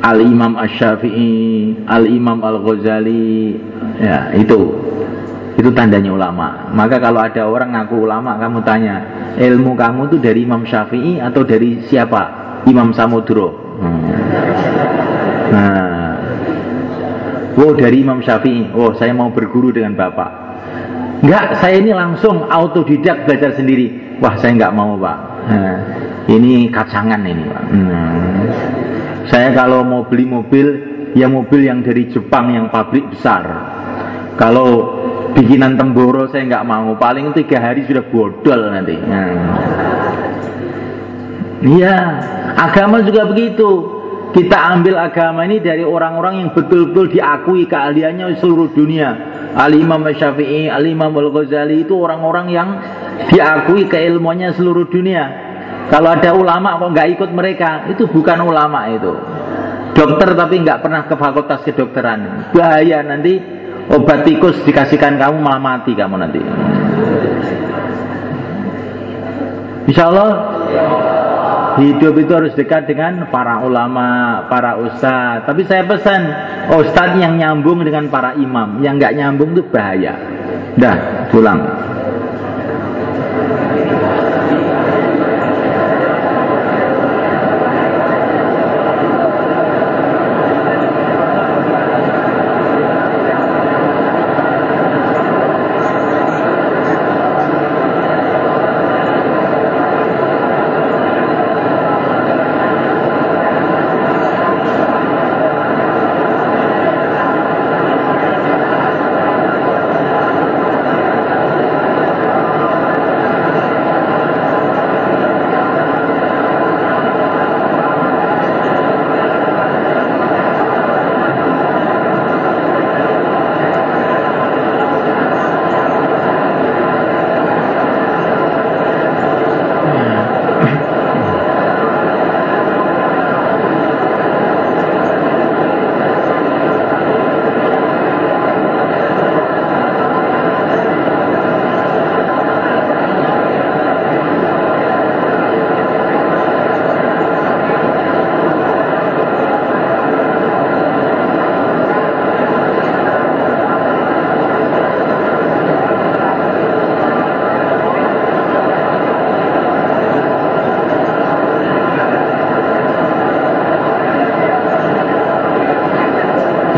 [0.01, 3.57] Al-Imam Asy-Syafi'i, Al-Imam Al-Ghazali,
[4.01, 4.89] ya itu.
[5.61, 6.73] Itu tandanya ulama.
[6.73, 8.97] Maka kalau ada orang ngaku ulama, kamu tanya,
[9.37, 12.41] ilmu kamu itu dari Imam Syafi'i atau dari siapa?
[12.65, 13.77] Imam Samudro.
[13.81, 14.09] Hmm.
[15.53, 16.13] Nah,
[17.61, 18.73] oh dari Imam Syafi'i.
[18.73, 20.31] Oh saya mau berguru dengan bapak.
[21.21, 24.17] Enggak, saya ini langsung autodidak belajar sendiri.
[24.21, 25.19] Wah saya enggak mau pak.
[25.49, 25.77] Nah,
[26.29, 27.65] ini kacangan ini pak.
[27.69, 28.41] Hmm.
[29.31, 30.67] Saya kalau mau beli mobil,
[31.15, 33.47] ya mobil yang dari Jepang yang pabrik besar.
[34.35, 34.99] Kalau
[35.39, 38.99] bikinan temboro saya nggak mau, paling tiga hari sudah bodol nanti.
[38.99, 39.31] Nah.
[41.63, 41.97] Iya,
[42.59, 44.01] agama juga begitu.
[44.31, 49.11] Kita ambil agama ini dari orang-orang yang betul-betul diakui keahliannya seluruh dunia.
[49.59, 52.69] Al-Imam Syafi'i, Al-Imam Al-Ghazali itu orang-orang yang
[53.31, 55.50] diakui keilmuannya seluruh dunia.
[55.91, 59.11] Kalau ada ulama kok nggak ikut mereka, itu bukan ulama itu.
[59.91, 62.55] Dokter tapi nggak pernah ke fakultas kedokteran.
[62.55, 63.43] Bahaya nanti
[63.91, 66.41] obat tikus dikasihkan kamu malah mati kamu nanti.
[69.91, 70.31] Insya Allah
[71.83, 75.51] hidup itu harus dekat dengan para ulama, para ustadz.
[75.51, 76.21] Tapi saya pesan
[76.71, 80.15] ustadz yang nyambung dengan para imam, yang nggak nyambung itu bahaya.
[80.79, 81.90] Dah, pulang.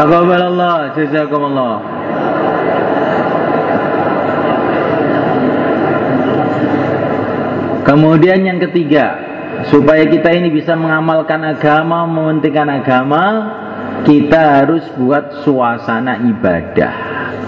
[0.02, 1.74] Taqabbalallah, jazakumullah.
[7.86, 9.14] Kemudian yang ketiga,
[9.70, 13.24] supaya kita ini bisa mengamalkan agama, mementingkan agama,
[14.02, 16.92] kita harus buat suasana ibadah.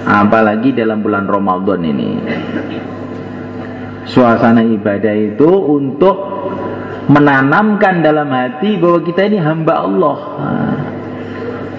[0.06, 2.22] Apalagi dalam bulan Ramadan ini.
[4.06, 6.22] Suasana ibadah itu untuk
[7.10, 10.18] menanamkan dalam hati bahwa kita ini hamba Allah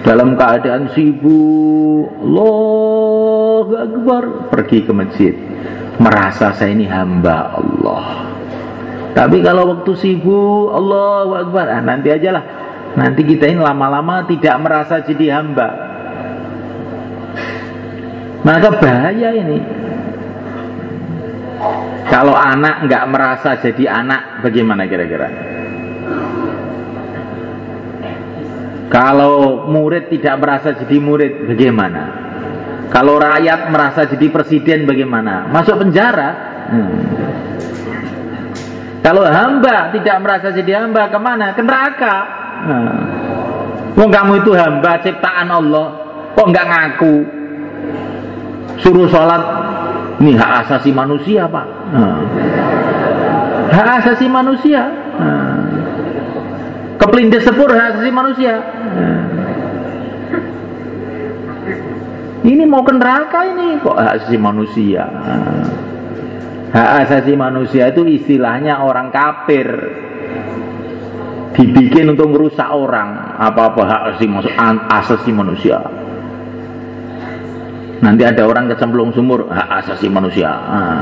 [0.06, 2.06] dalam keadaan sibuk.
[2.22, 4.22] Allah Akbar.
[4.54, 5.34] Pergi ke masjid.
[5.98, 8.30] Merasa saya ini hamba Allah.
[9.18, 11.66] Tapi kalau waktu sibuk Allah Akbar.
[11.66, 12.44] Ah, nanti aja lah.
[12.94, 15.68] Nanti kita ini lama-lama tidak merasa jadi hamba.
[18.46, 19.58] Maka bahaya ini.
[22.06, 25.55] Kalau anak nggak merasa jadi anak bagaimana kira-kira
[28.86, 32.02] Kalau murid tidak merasa jadi murid, bagaimana?
[32.94, 35.50] Kalau rakyat merasa jadi presiden, bagaimana?
[35.50, 36.30] Masuk penjara?
[36.70, 36.94] Hmm.
[39.02, 41.54] Kalau hamba tidak merasa jadi hamba, ke mana?
[41.54, 42.16] Ke neraka.
[43.96, 45.86] Wong kamu itu hamba ciptaan Allah,
[46.36, 47.14] kok nggak ngaku?
[48.82, 49.42] Suruh sholat,
[50.20, 51.66] ini hak asasi manusia pak.
[51.90, 52.20] Nah.
[53.72, 54.82] Hak asasi manusia.
[55.16, 55.85] Nah.
[56.96, 58.54] Kepelindes sepur hak asasi manusia.
[62.46, 65.04] Ini mau ke neraka ini kok hak asasi manusia.
[66.72, 69.68] Hak asasi manusia itu istilahnya orang kafir.
[71.56, 74.28] dibikin untuk merusak orang apa-apa hak asasi
[74.92, 75.80] asasi manusia
[78.04, 81.00] nanti ada orang kecemplung sumur hak asasi manusia ah.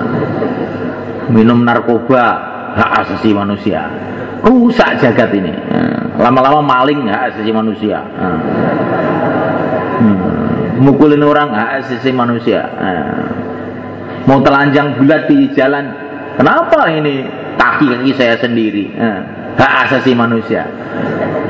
[1.26, 2.24] minum narkoba
[2.78, 3.90] hak asasi manusia
[4.44, 5.52] rusak jagat ini.
[5.72, 6.04] Ah.
[6.20, 8.04] lama-lama maling hak asasi manusia.
[8.14, 8.38] Ah.
[10.04, 10.84] hmm.
[10.84, 12.68] mukulin orang hak asasi manusia.
[14.24, 15.84] Mau telanjang bulat di jalan.
[16.34, 17.24] Kenapa ini
[17.56, 18.92] kaki kaki saya sendiri?
[19.54, 20.66] Hak asasi manusia.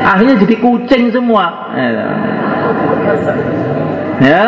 [0.02, 1.70] Akhirnya jadi kucing semua.
[4.22, 4.46] Ya.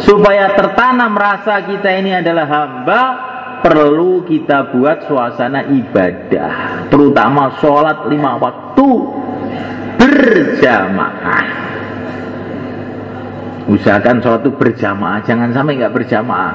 [0.00, 3.29] Supaya tertanam rasa kita ini adalah hamba
[3.62, 8.88] perlu kita buat suasana ibadah terutama sholat lima waktu
[10.00, 11.46] berjamaah
[13.70, 16.54] usahakan sholat itu berjamaah jangan sampai nggak berjamaah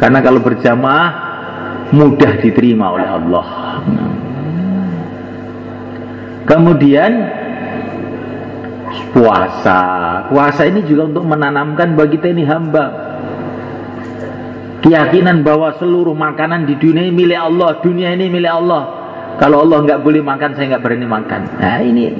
[0.00, 1.10] karena kalau berjamaah
[1.92, 3.46] mudah diterima oleh Allah
[6.48, 7.42] kemudian
[9.12, 9.80] puasa.
[10.32, 13.01] Puasa ini juga untuk menanamkan bagi kita ini hamba.
[14.82, 18.82] Keyakinan bahwa seluruh makanan di dunia ini milik Allah, dunia ini milik Allah.
[19.38, 21.40] Kalau Allah nggak boleh makan, saya nggak berani makan.
[21.62, 22.10] Nah ini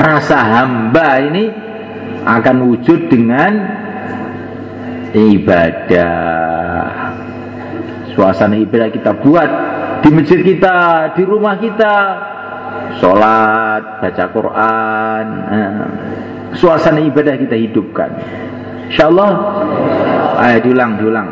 [0.00, 1.44] rasa hamba ini
[2.24, 3.52] akan wujud dengan
[5.12, 6.88] ibadah.
[8.16, 9.50] Suasana ibadah kita buat
[10.00, 11.94] di masjid kita, di rumah kita,
[12.96, 15.70] sholat, baca Quran, eh,
[16.56, 18.10] suasana ibadah kita hidupkan.
[18.88, 19.30] Insyaallah,
[20.40, 21.28] ayo diulang, diulang.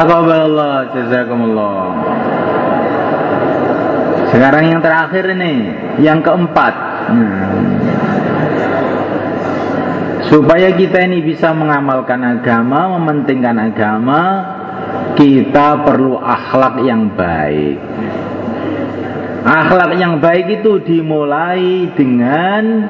[0.00, 1.80] Taqabbalallah jazakumullah.
[4.32, 5.54] Sekarang yang terakhir ini,
[6.00, 6.74] yang keempat.
[7.12, 7.76] Hmm.
[10.24, 14.22] Supaya kita ini bisa mengamalkan agama, mementingkan agama,
[15.20, 17.76] kita perlu akhlak yang baik.
[19.44, 22.88] Akhlak yang baik itu dimulai dengan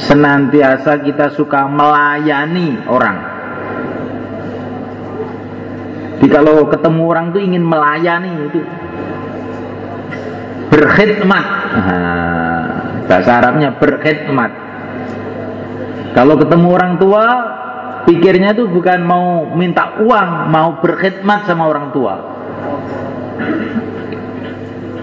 [0.00, 3.30] senantiasa kita suka melayani orang.
[6.19, 8.60] Jadi kalau ketemu orang tuh ingin melayani itu
[10.70, 11.46] berkhidmat.
[11.74, 12.62] Nah,
[13.10, 14.50] bahasa Arabnya berkhidmat.
[16.14, 17.24] Kalau ketemu orang tua,
[18.06, 22.14] pikirnya tuh bukan mau minta uang, mau berkhidmat sama orang tua.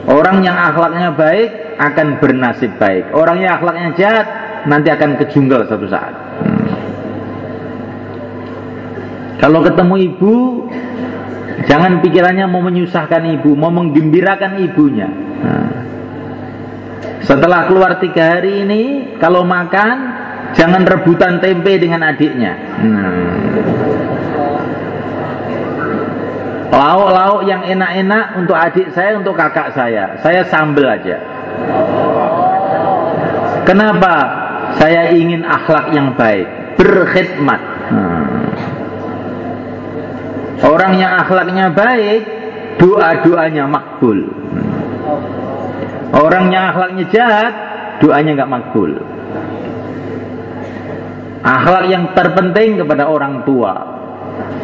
[0.08, 3.12] Orang yang akhlaknya baik akan bernasib baik.
[3.12, 4.28] Orang yang akhlaknya jahat
[4.68, 6.16] nanti akan ke jungle satu saat.
[9.38, 10.57] Kalau ketemu ibu,
[11.68, 15.08] Jangan pikirannya mau menyusahkan ibu, mau menggembirakan ibunya.
[15.44, 15.70] Nah.
[17.28, 18.82] Setelah keluar tiga hari ini,
[19.20, 20.16] kalau makan
[20.56, 22.56] jangan rebutan tempe dengan adiknya.
[22.88, 23.12] Nah.
[26.72, 30.16] Lauk-lauk yang enak-enak untuk adik saya, untuk kakak saya.
[30.24, 31.18] Saya sambel aja.
[33.68, 34.14] Kenapa
[34.80, 36.48] saya ingin akhlak yang baik?
[36.80, 37.62] Berkhidmat.
[37.92, 38.27] Hmm.
[40.64, 42.22] Orang yang akhlaknya baik,
[42.82, 44.26] doa-doanya makbul.
[46.14, 47.54] Orang yang akhlaknya jahat,
[48.02, 48.92] doanya nggak makbul.
[51.46, 53.74] Akhlak yang terpenting kepada orang tua,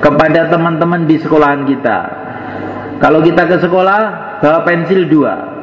[0.01, 1.99] kepada teman-teman di sekolahan kita.
[2.97, 4.01] Kalau kita ke sekolah,
[4.41, 5.53] bawa pensil dua,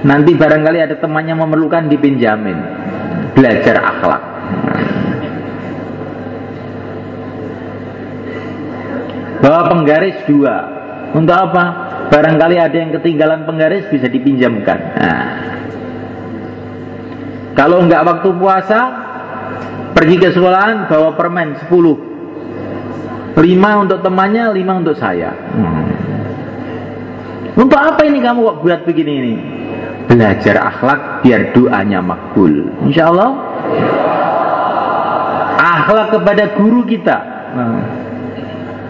[0.00, 2.56] Nanti barangkali ada temannya memerlukan dipinjamin.
[3.36, 4.22] Belajar akhlak.
[9.40, 10.56] Bawa penggaris dua.
[11.16, 11.64] Untuk apa?
[12.12, 14.78] Barangkali ada yang ketinggalan penggaris bisa dipinjamkan.
[14.94, 15.26] Nah.
[17.56, 18.80] Kalau enggak waktu puasa,
[19.96, 23.40] pergi ke sekolahan bawa permen 10.
[23.40, 25.32] Lima untuk temannya, lima untuk saya.
[25.32, 25.88] Hmm.
[27.56, 29.34] Untuk apa ini kamu kok buat begini ini?
[30.10, 32.50] belajar akhlak biar doanya makbul.
[32.82, 33.30] Insya Allah
[35.54, 37.18] akhlak kepada guru kita.
[37.54, 37.78] Nah,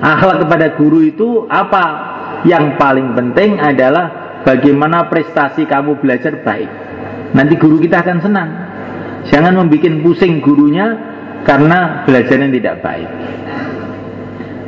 [0.00, 2.12] akhlak kepada guru itu apa?
[2.48, 6.70] Yang paling penting adalah bagaimana prestasi kamu belajar baik.
[7.36, 8.50] Nanti guru kita akan senang.
[9.28, 10.96] Jangan membuat pusing gurunya
[11.44, 13.10] karena belajarnya tidak baik.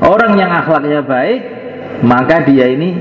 [0.05, 1.41] Orang yang akhlaknya baik,
[2.05, 3.01] maka dia ini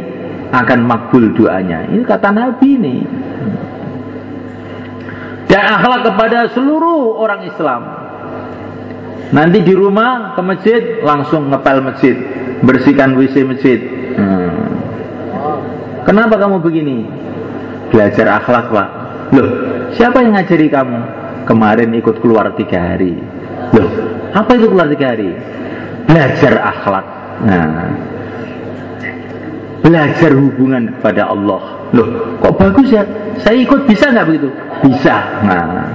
[0.56, 1.88] akan makbul doanya.
[1.92, 3.02] Ini kata Nabi nih
[5.52, 8.01] dan akhlak kepada seluruh orang Islam.
[9.30, 12.16] Nanti di rumah ke masjid langsung ngepel masjid,
[12.66, 13.80] bersihkan WC masjid.
[14.18, 14.82] Hmm.
[16.04, 17.06] Kenapa kamu begini?
[17.94, 18.90] Belajar akhlak pak.
[19.32, 19.50] Loh,
[19.96, 21.00] siapa yang ngajari kamu?
[21.48, 23.16] Kemarin ikut keluar tiga hari.
[23.72, 23.90] Loh,
[24.36, 25.32] apa itu keluar tiga hari?
[26.10, 27.06] Belajar akhlak.
[27.42, 27.88] Nah,
[29.80, 31.64] belajar hubungan kepada Allah.
[31.92, 32.08] Loh,
[32.40, 33.04] kok bagus ya?
[33.40, 34.50] Saya ikut bisa nggak begitu?
[34.84, 35.16] Bisa.
[35.44, 35.91] Nah,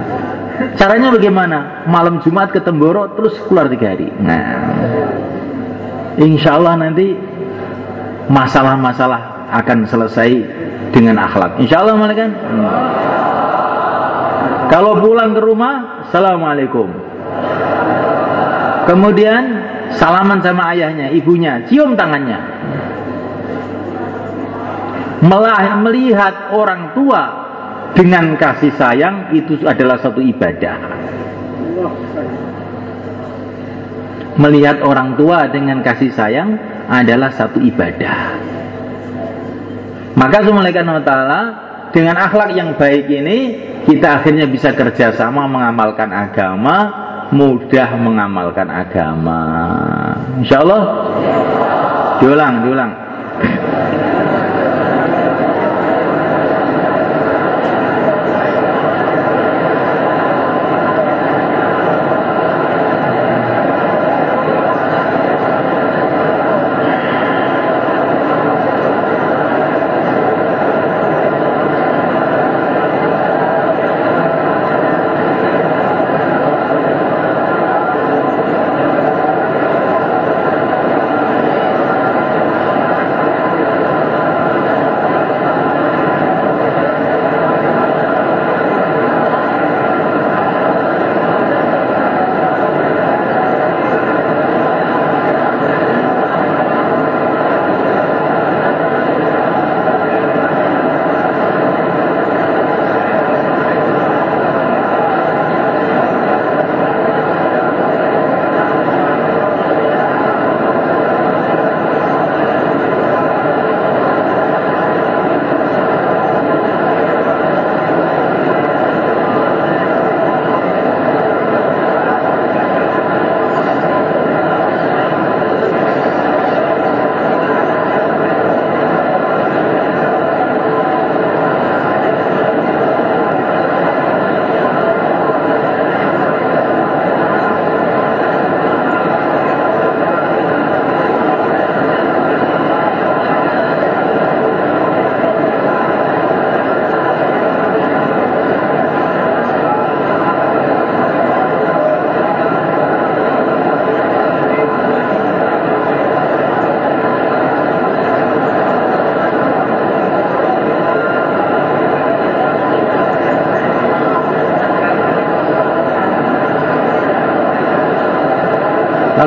[0.77, 1.89] caranya bagaimana?
[1.89, 4.07] Malam Jumat ke Temboro terus keluar tiga hari.
[4.21, 4.45] Nah,
[6.21, 7.17] insya Allah nanti
[8.29, 10.31] masalah-masalah akan selesai
[10.93, 11.59] dengan akhlak.
[11.59, 12.29] Insya Allah malaikat.
[12.29, 12.69] Hmm.
[14.67, 16.91] Kalau pulang ke rumah, assalamualaikum.
[18.87, 19.43] Kemudian
[19.95, 22.39] salaman sama ayahnya, ibunya, cium tangannya.
[25.23, 27.46] Melihat orang tua
[27.93, 30.77] dengan kasih sayang itu adalah satu ibadah.
[34.37, 36.57] Melihat orang tua dengan kasih sayang
[36.87, 38.37] adalah satu ibadah.
[40.17, 41.41] Maka Subhanahu taala
[41.93, 43.37] dengan akhlak yang baik ini
[43.85, 46.77] kita akhirnya bisa kerjasama mengamalkan agama,
[47.31, 49.41] mudah mengamalkan agama.
[50.41, 50.83] Insya Allah.
[52.17, 52.91] Diulang, diulang.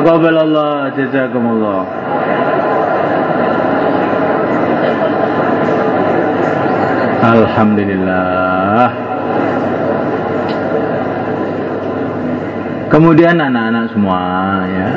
[0.01, 1.85] Taqabbalallah jazakumullah.
[7.21, 8.89] Alhamdulillah.
[12.89, 14.25] Kemudian anak-anak semua
[14.65, 14.89] ya.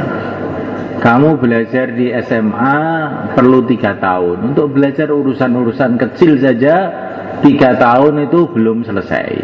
[1.05, 2.81] Kamu belajar di SMA
[3.37, 4.57] perlu tiga tahun.
[4.57, 6.77] Untuk belajar urusan-urusan kecil saja
[7.45, 9.37] tiga tahun itu belum selesai.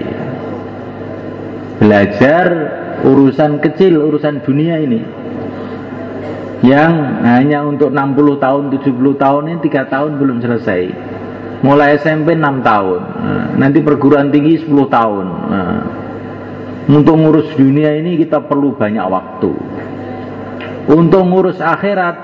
[1.84, 2.48] Belajar
[3.04, 5.19] urusan kecil, urusan dunia ini
[6.60, 10.82] yang hanya untuk 60 tahun, 70 tahun ini tiga tahun belum selesai.
[11.60, 15.26] Mulai SMP 6 tahun, nah, nanti perguruan tinggi 10 tahun.
[15.28, 15.80] Nah,
[16.88, 19.52] untuk ngurus dunia ini kita perlu banyak waktu.
[20.88, 22.16] Untuk ngurus akhirat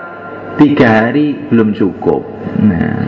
[0.57, 2.25] tiga hari belum cukup.
[2.65, 3.01] Nah,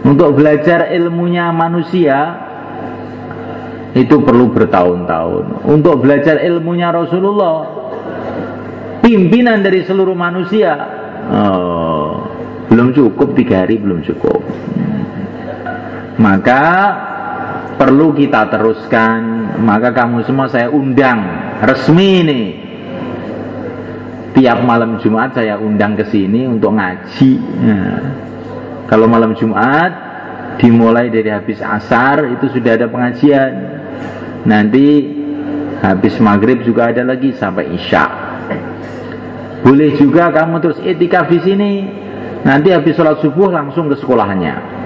[0.00, 2.48] untuk belajar ilmunya manusia
[3.92, 5.68] itu perlu bertahun-tahun.
[5.68, 7.79] Untuk belajar ilmunya Rasulullah,
[9.00, 10.72] pimpinan dari seluruh manusia,
[11.28, 12.30] oh,
[12.70, 14.40] belum cukup tiga hari belum cukup.
[16.20, 16.64] Maka
[17.80, 19.20] perlu kita teruskan.
[19.64, 21.24] Maka kamu semua saya undang
[21.64, 22.48] resmi nih.
[24.36, 27.32] Tiap malam Jumat saya undang ke sini untuk ngaji.
[27.66, 28.00] Nah,
[28.86, 29.92] kalau malam Jumat
[30.60, 33.52] dimulai dari habis asar itu sudah ada pengajian.
[34.44, 34.86] Nanti
[35.80, 38.29] habis maghrib juga ada lagi sampai isya.
[39.60, 41.72] Boleh juga kamu terus etikaf di sini.
[42.40, 44.80] Nanti habis sholat subuh langsung ke sekolahnya.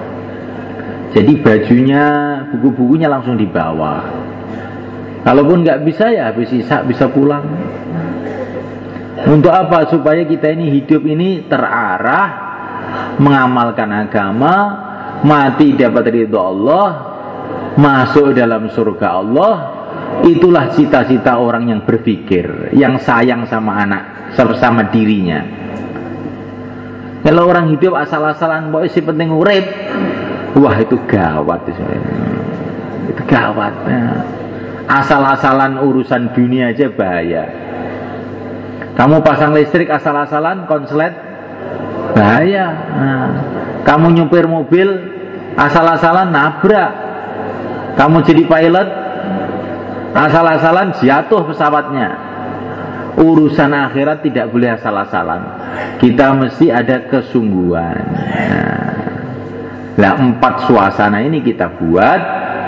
[1.15, 2.05] Jadi bajunya,
[2.51, 4.03] buku-bukunya langsung dibawa.
[5.23, 7.47] Kalaupun nggak bisa ya habis isak bisa pulang.
[9.25, 9.87] Untuk apa?
[9.87, 12.45] Supaya kita ini hidup ini terarah
[13.17, 14.55] mengamalkan agama,
[15.23, 16.87] mati dapat ridho Allah,
[17.79, 19.55] masuk dalam surga Allah.
[20.27, 24.03] Itulah cita-cita orang yang berpikir, yang sayang sama anak,
[24.35, 25.41] sama dirinya.
[27.25, 29.65] Kalau orang hidup asal-asalan, pokoknya si penting urip,
[30.55, 31.83] Wah itu gawat itu,
[33.11, 33.75] itu gawat.
[34.87, 37.43] Asal-asalan urusan dunia aja bahaya.
[38.95, 41.11] Kamu pasang listrik asal-asalan konslet
[42.15, 42.65] bahaya.
[42.95, 43.27] Nah,
[43.83, 44.87] kamu nyupir mobil
[45.59, 46.91] asal-asalan nabrak.
[47.99, 48.87] Kamu jadi pilot
[50.15, 52.34] asal-asalan jatuh pesawatnya.
[53.15, 55.41] Urusan akhirat tidak boleh asal-asalan.
[56.03, 58.03] Kita mesti ada kesungguhan.
[59.95, 62.21] Nah, empat suasana ini kita buat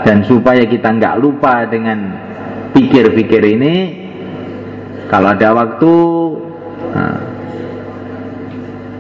[0.08, 2.16] dan supaya kita nggak lupa dengan
[2.72, 3.76] pikir-pikir ini,
[5.12, 5.96] kalau ada waktu,
[6.96, 7.20] nah,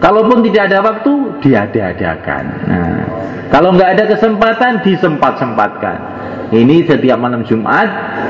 [0.03, 2.45] kalaupun tidak ada waktu, diada-adakan.
[2.67, 2.99] Nah,
[3.47, 6.16] kalau nggak ada kesempatan, disempat-sempatkan.
[6.47, 7.89] Ini setiap malam Jumat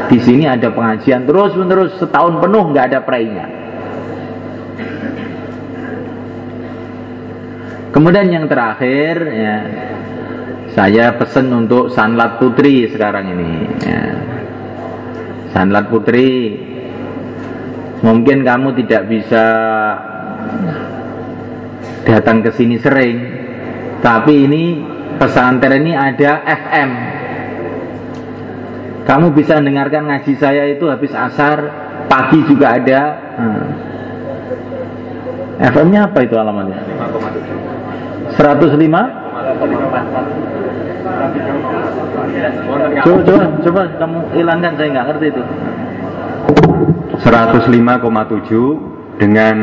[0.10, 3.46] di sini ada pengajian terus menerus setahun penuh nggak ada prainya.
[7.94, 9.56] Kemudian yang terakhir ya,
[10.74, 13.54] saya pesen untuk Sanlat Putri sekarang ini.
[13.86, 14.02] Ya.
[15.54, 16.58] Sanlat Putri,
[18.06, 19.46] mungkin kamu tidak bisa
[22.06, 23.18] datang ke sini sering,
[24.02, 24.64] tapi ini
[25.18, 26.92] pesantren ini ada FM.
[29.08, 31.72] Kamu bisa dengarkan ngaji saya itu habis asar,
[32.12, 33.02] pagi juga ada.
[33.40, 33.68] Hmm.
[35.58, 36.78] FM-nya apa itu alamatnya?
[38.36, 39.28] 105
[43.08, 45.44] Coba, coba, coba kamu hilangkan saya nggak ngerti itu.
[47.24, 49.56] 105,7 dengan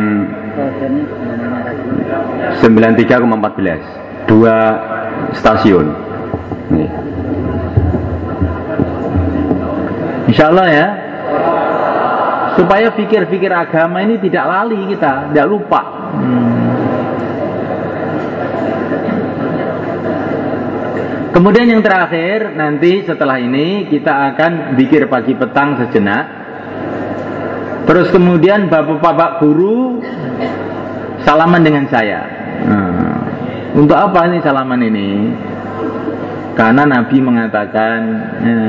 [2.59, 4.57] 93,14 dua
[5.37, 5.87] stasiun.
[6.73, 7.04] Nih.
[10.35, 10.89] Insya Allah ya
[12.59, 15.83] supaya pikir-pikir agama ini tidak lali kita, tidak lupa.
[16.11, 16.75] Hmm.
[21.35, 26.25] Kemudian yang terakhir nanti setelah ini kita akan pikir pagi petang sejenak.
[27.87, 30.03] Terus kemudian bapak-bapak guru
[31.23, 32.27] salaman dengan saya.
[32.67, 33.23] Nah,
[33.71, 35.11] untuk apa ini salaman ini?
[36.59, 37.99] Karena Nabi mengatakan
[38.43, 38.63] ya,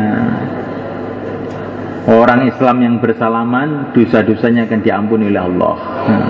[2.05, 5.75] orang Islam yang bersalaman dosa-dosanya akan diampuni oleh Allah.
[6.05, 6.25] Nah,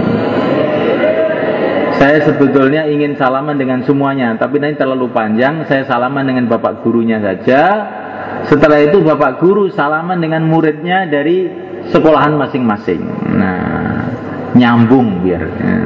[1.95, 5.63] saya sebetulnya ingin salaman dengan semuanya, tapi nanti terlalu panjang.
[5.67, 7.63] Saya salaman dengan bapak gurunya saja.
[8.45, 11.47] Setelah itu bapak guru salaman dengan muridnya dari
[11.89, 13.01] sekolahan masing-masing.
[13.35, 14.11] Nah,
[14.53, 15.43] nyambung biar.
[15.43, 15.79] Ya.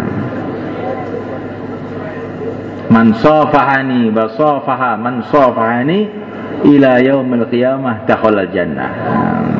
[2.89, 6.09] Man sofahani wa sofaha man sofahani
[6.65, 8.91] ila yaumil qiyamah dakhala jannah.
[8.97, 9.58] Nah.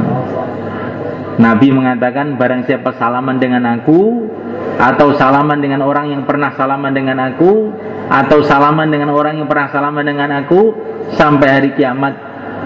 [1.39, 4.27] Nabi mengatakan barang siapa salaman dengan aku
[4.75, 7.71] atau salaman dengan orang yang pernah salaman dengan aku
[8.11, 10.75] atau salaman dengan orang yang pernah salaman dengan aku
[11.15, 12.13] sampai hari kiamat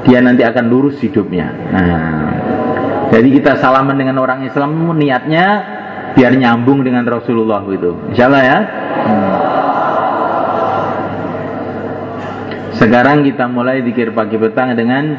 [0.09, 1.47] dia nanti akan lurus hidupnya.
[1.69, 2.33] Nah,
[3.13, 5.45] Jadi kita salaman dengan orang Islam niatnya
[6.17, 7.93] biar nyambung dengan Rasulullah itu.
[8.09, 8.59] Insya Allah ya.
[9.05, 9.33] Hmm.
[12.73, 15.13] Sekarang kita mulai dikir pagi petang dengan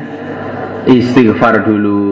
[0.91, 2.03] istighfar dulu.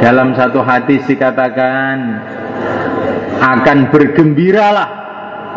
[0.00, 1.96] Dalam satu hadis dikatakan
[3.40, 4.88] akan bergembiralah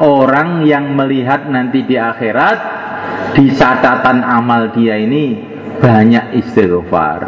[0.04, 2.60] orang yang melihat nanti di akhirat
[3.36, 5.40] di catatan amal dia ini
[5.80, 7.22] banyak istighfar.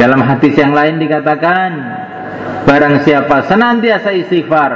[0.00, 1.70] Dalam hadis yang lain dikatakan
[2.64, 4.72] barang siapa senantiasa istighfar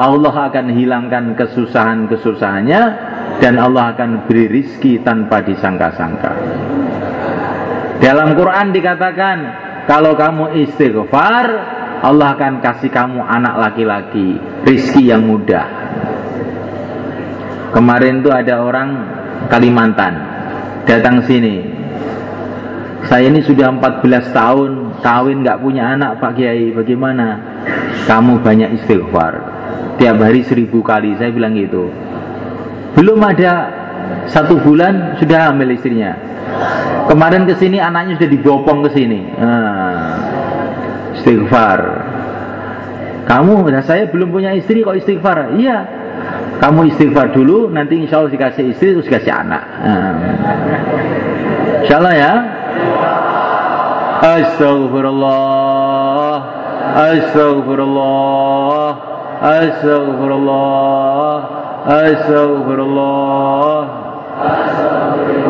[0.00, 2.82] Allah akan hilangkan kesusahan-kesusahannya
[3.38, 6.32] dan Allah akan beri rizki tanpa disangka-sangka.
[8.00, 9.38] Dalam Quran dikatakan
[9.90, 11.46] kalau kamu istighfar,
[12.06, 15.66] Allah akan kasih kamu anak laki-laki, rizki yang mudah.
[17.74, 19.18] Kemarin tuh ada orang
[19.50, 20.14] Kalimantan
[20.86, 21.66] datang sini.
[23.10, 24.70] Saya ini sudah 14 tahun
[25.02, 27.42] kawin nggak punya anak Pak Kiai, bagaimana?
[28.06, 29.42] Kamu banyak istighfar.
[29.98, 31.90] Tiap hari seribu kali, saya bilang gitu.
[32.94, 33.74] Belum ada
[34.30, 36.29] satu bulan sudah hamil istrinya.
[37.10, 39.34] Kemarin ke sini anaknya sudah dibopong ke sini.
[39.34, 40.14] Nah,
[41.18, 42.06] istighfar.
[43.26, 45.58] Kamu dan saya belum punya istri kok istighfar?
[45.58, 45.86] Iya.
[46.62, 49.64] Kamu istighfar dulu, nanti insya Allah dikasih istri terus dikasih anak.
[49.80, 50.14] Nah.
[51.82, 52.32] Insya Allah ya.
[54.20, 56.36] Astagfirullah.
[56.94, 58.92] Astagfirullah.
[59.40, 61.40] Astagfirullah.
[61.88, 63.80] Astagfirullah.
[64.36, 65.49] Astagfirullah.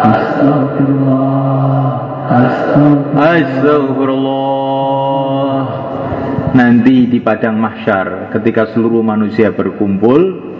[0.05, 1.24] Astagfirullah
[2.28, 4.45] Astagfirullah Astagfirullah
[6.55, 10.53] Nanti di padang mahsyar ketika seluruh manusia berkumpul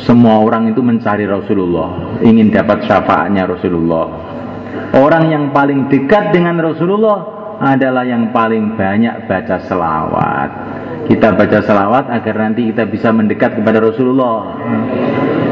[0.00, 4.06] semua orang itu mencari Rasulullah, ingin dapat syafaatnya Rasulullah
[4.96, 10.50] orang yang paling dekat dengan Rasulullah adalah yang paling banyak baca selawat.
[11.06, 14.58] Kita baca selawat agar nanti kita bisa mendekat kepada Rasulullah.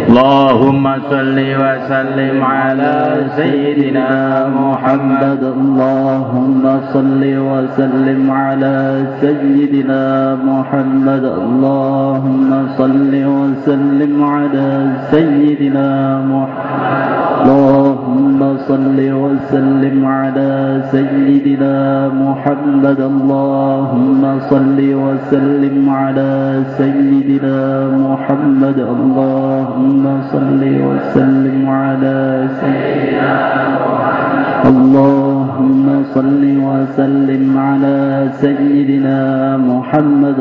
[0.08, 2.96] اللهم صل وسلم على
[3.36, 4.10] سيدنا
[4.48, 5.42] محمد.
[5.42, 8.78] اللهم صل وسلم على
[9.20, 10.04] سيدنا
[10.44, 11.24] محمد.
[11.24, 14.68] اللهم صل وسلم على
[15.10, 15.90] سيدنا
[16.32, 17.24] محمد.
[17.44, 20.52] اللهم صل وسلم على
[20.94, 21.76] سيدنا
[22.22, 23.00] محمد.
[23.00, 27.58] اللهم صل وسلم على سيدنا
[28.06, 28.78] محمد.
[28.78, 29.93] اللهم
[30.32, 33.34] صل وسلم على سيدنا
[33.78, 37.98] محمد اللهم صل وسلم على
[38.40, 39.20] سيدنا
[39.56, 40.38] محمد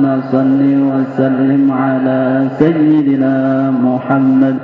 [0.00, 3.36] اللهم صل وسلم على سيدنا
[3.70, 4.56] محمد.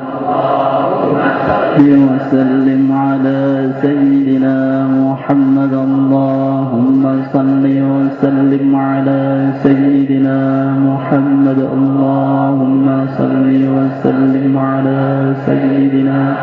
[1.80, 5.72] وسلم على سيدنا محمد.
[5.72, 10.40] اللهم صل وسلم على سيدنا
[10.78, 11.58] محمد.
[11.72, 16.36] اللهم صل وسلم على سيدنا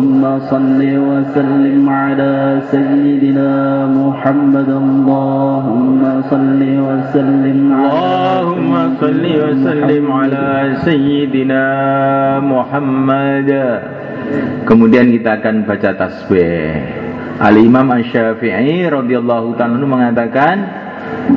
[0.00, 0.22] اللهم
[0.52, 2.34] صل وسلم على
[2.72, 3.52] سيدنا
[4.00, 6.02] محمد اللهم
[6.32, 8.72] صل وسلم اللهم
[9.02, 10.46] صل وسلم على
[10.86, 11.64] سيدنا
[12.40, 13.48] Muhammad
[14.64, 16.82] Kemudian kita akan baca tasbih
[17.36, 20.56] Al-Imam Asy-Syafi'i radhiyallahu ta'ala mengatakan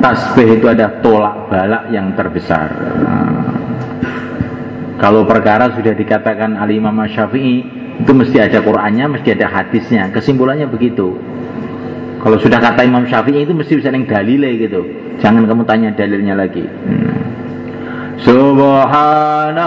[0.00, 2.68] tasbih itu ada tolak balak yang terbesar.
[3.04, 3.30] Nah,
[4.96, 10.11] kalau perkara sudah dikatakan Al-Imam Asy-Syafi'i itu mesti ada Qur'annya, mesti ada hadisnya.
[10.11, 11.15] Kesimpulannya begitu.
[12.25, 14.81] Kalau sudah kata Imam Syafi'i itu mesti bisa yang dalile gitu.
[15.21, 16.65] Jangan kamu tanya dalilnya lagi.
[16.65, 17.13] Hmm.
[18.15, 19.59] Subhanallah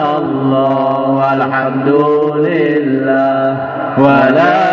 [1.22, 3.37] walhamdulillah
[4.01, 4.64] wa la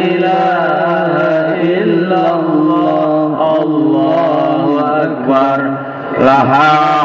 [0.00, 5.58] ilaha illallah Allahu akbar
[6.16, 6.40] la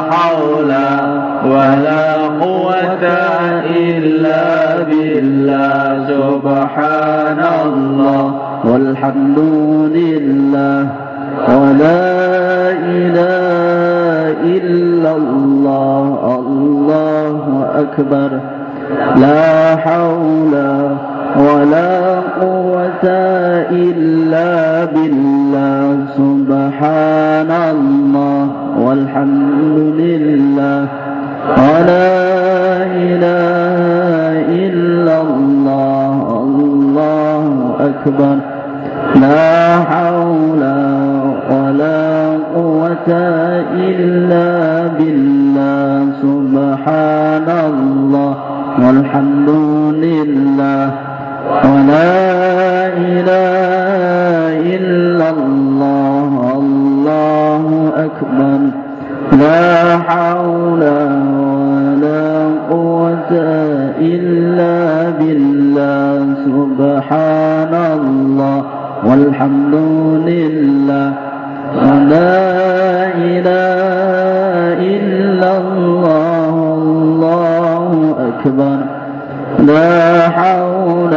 [0.08, 3.04] haula ولا قوة
[3.76, 4.46] إلا
[4.90, 8.34] بالله سبحان الله
[8.66, 9.40] والحمد
[9.98, 10.88] لله
[11.50, 12.08] ولا
[12.72, 14.28] إله
[14.58, 18.30] إلا الله الله أكبر
[19.16, 20.54] لا حول
[21.38, 23.06] ولا قوة
[23.72, 28.48] إلا بالله سبحان الله
[28.80, 30.07] والحمد لله
[31.48, 33.80] ولا إله
[34.68, 37.44] إلا الله الله
[37.80, 38.36] أكبر.
[39.22, 40.62] لا حول
[41.52, 43.10] ولا قوة
[43.90, 44.50] إلا
[44.98, 48.34] بالله سبحان الله
[48.84, 49.50] والحمد
[50.06, 50.92] لله.
[51.64, 52.18] ولا
[52.98, 54.28] إله
[54.76, 56.32] إلا الله
[56.62, 57.66] الله
[58.08, 58.60] أكبر.
[59.32, 60.77] لا حول
[66.48, 68.64] سبحان الله
[69.06, 69.76] والحمد
[70.30, 71.08] لله
[71.76, 72.44] ولا
[73.30, 78.78] إله إلا الله الله أكبر
[79.60, 81.14] لا حول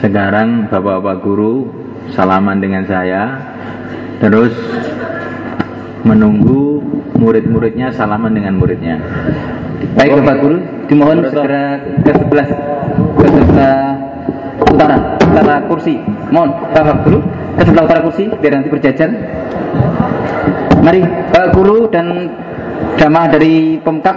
[0.00, 1.68] Sekarang Bapak-Bapak Guru
[2.16, 3.36] salaman dengan saya
[4.16, 4.52] Terus
[6.08, 6.80] menunggu
[7.20, 8.96] murid-muridnya salaman dengan muridnya
[9.96, 10.56] Baik Bapak Guru,
[10.88, 12.46] dimohon segera ke sebelah
[13.16, 13.80] ke sebelah
[14.60, 15.96] utara, utara kursi.
[16.28, 17.18] Mohon Bapak Guru
[17.56, 19.08] ke sebelah utara kursi biar nanti berjajar.
[20.84, 21.00] Mari
[21.32, 22.28] Bapak Guru dan
[23.00, 24.16] jamaah dari Pemkap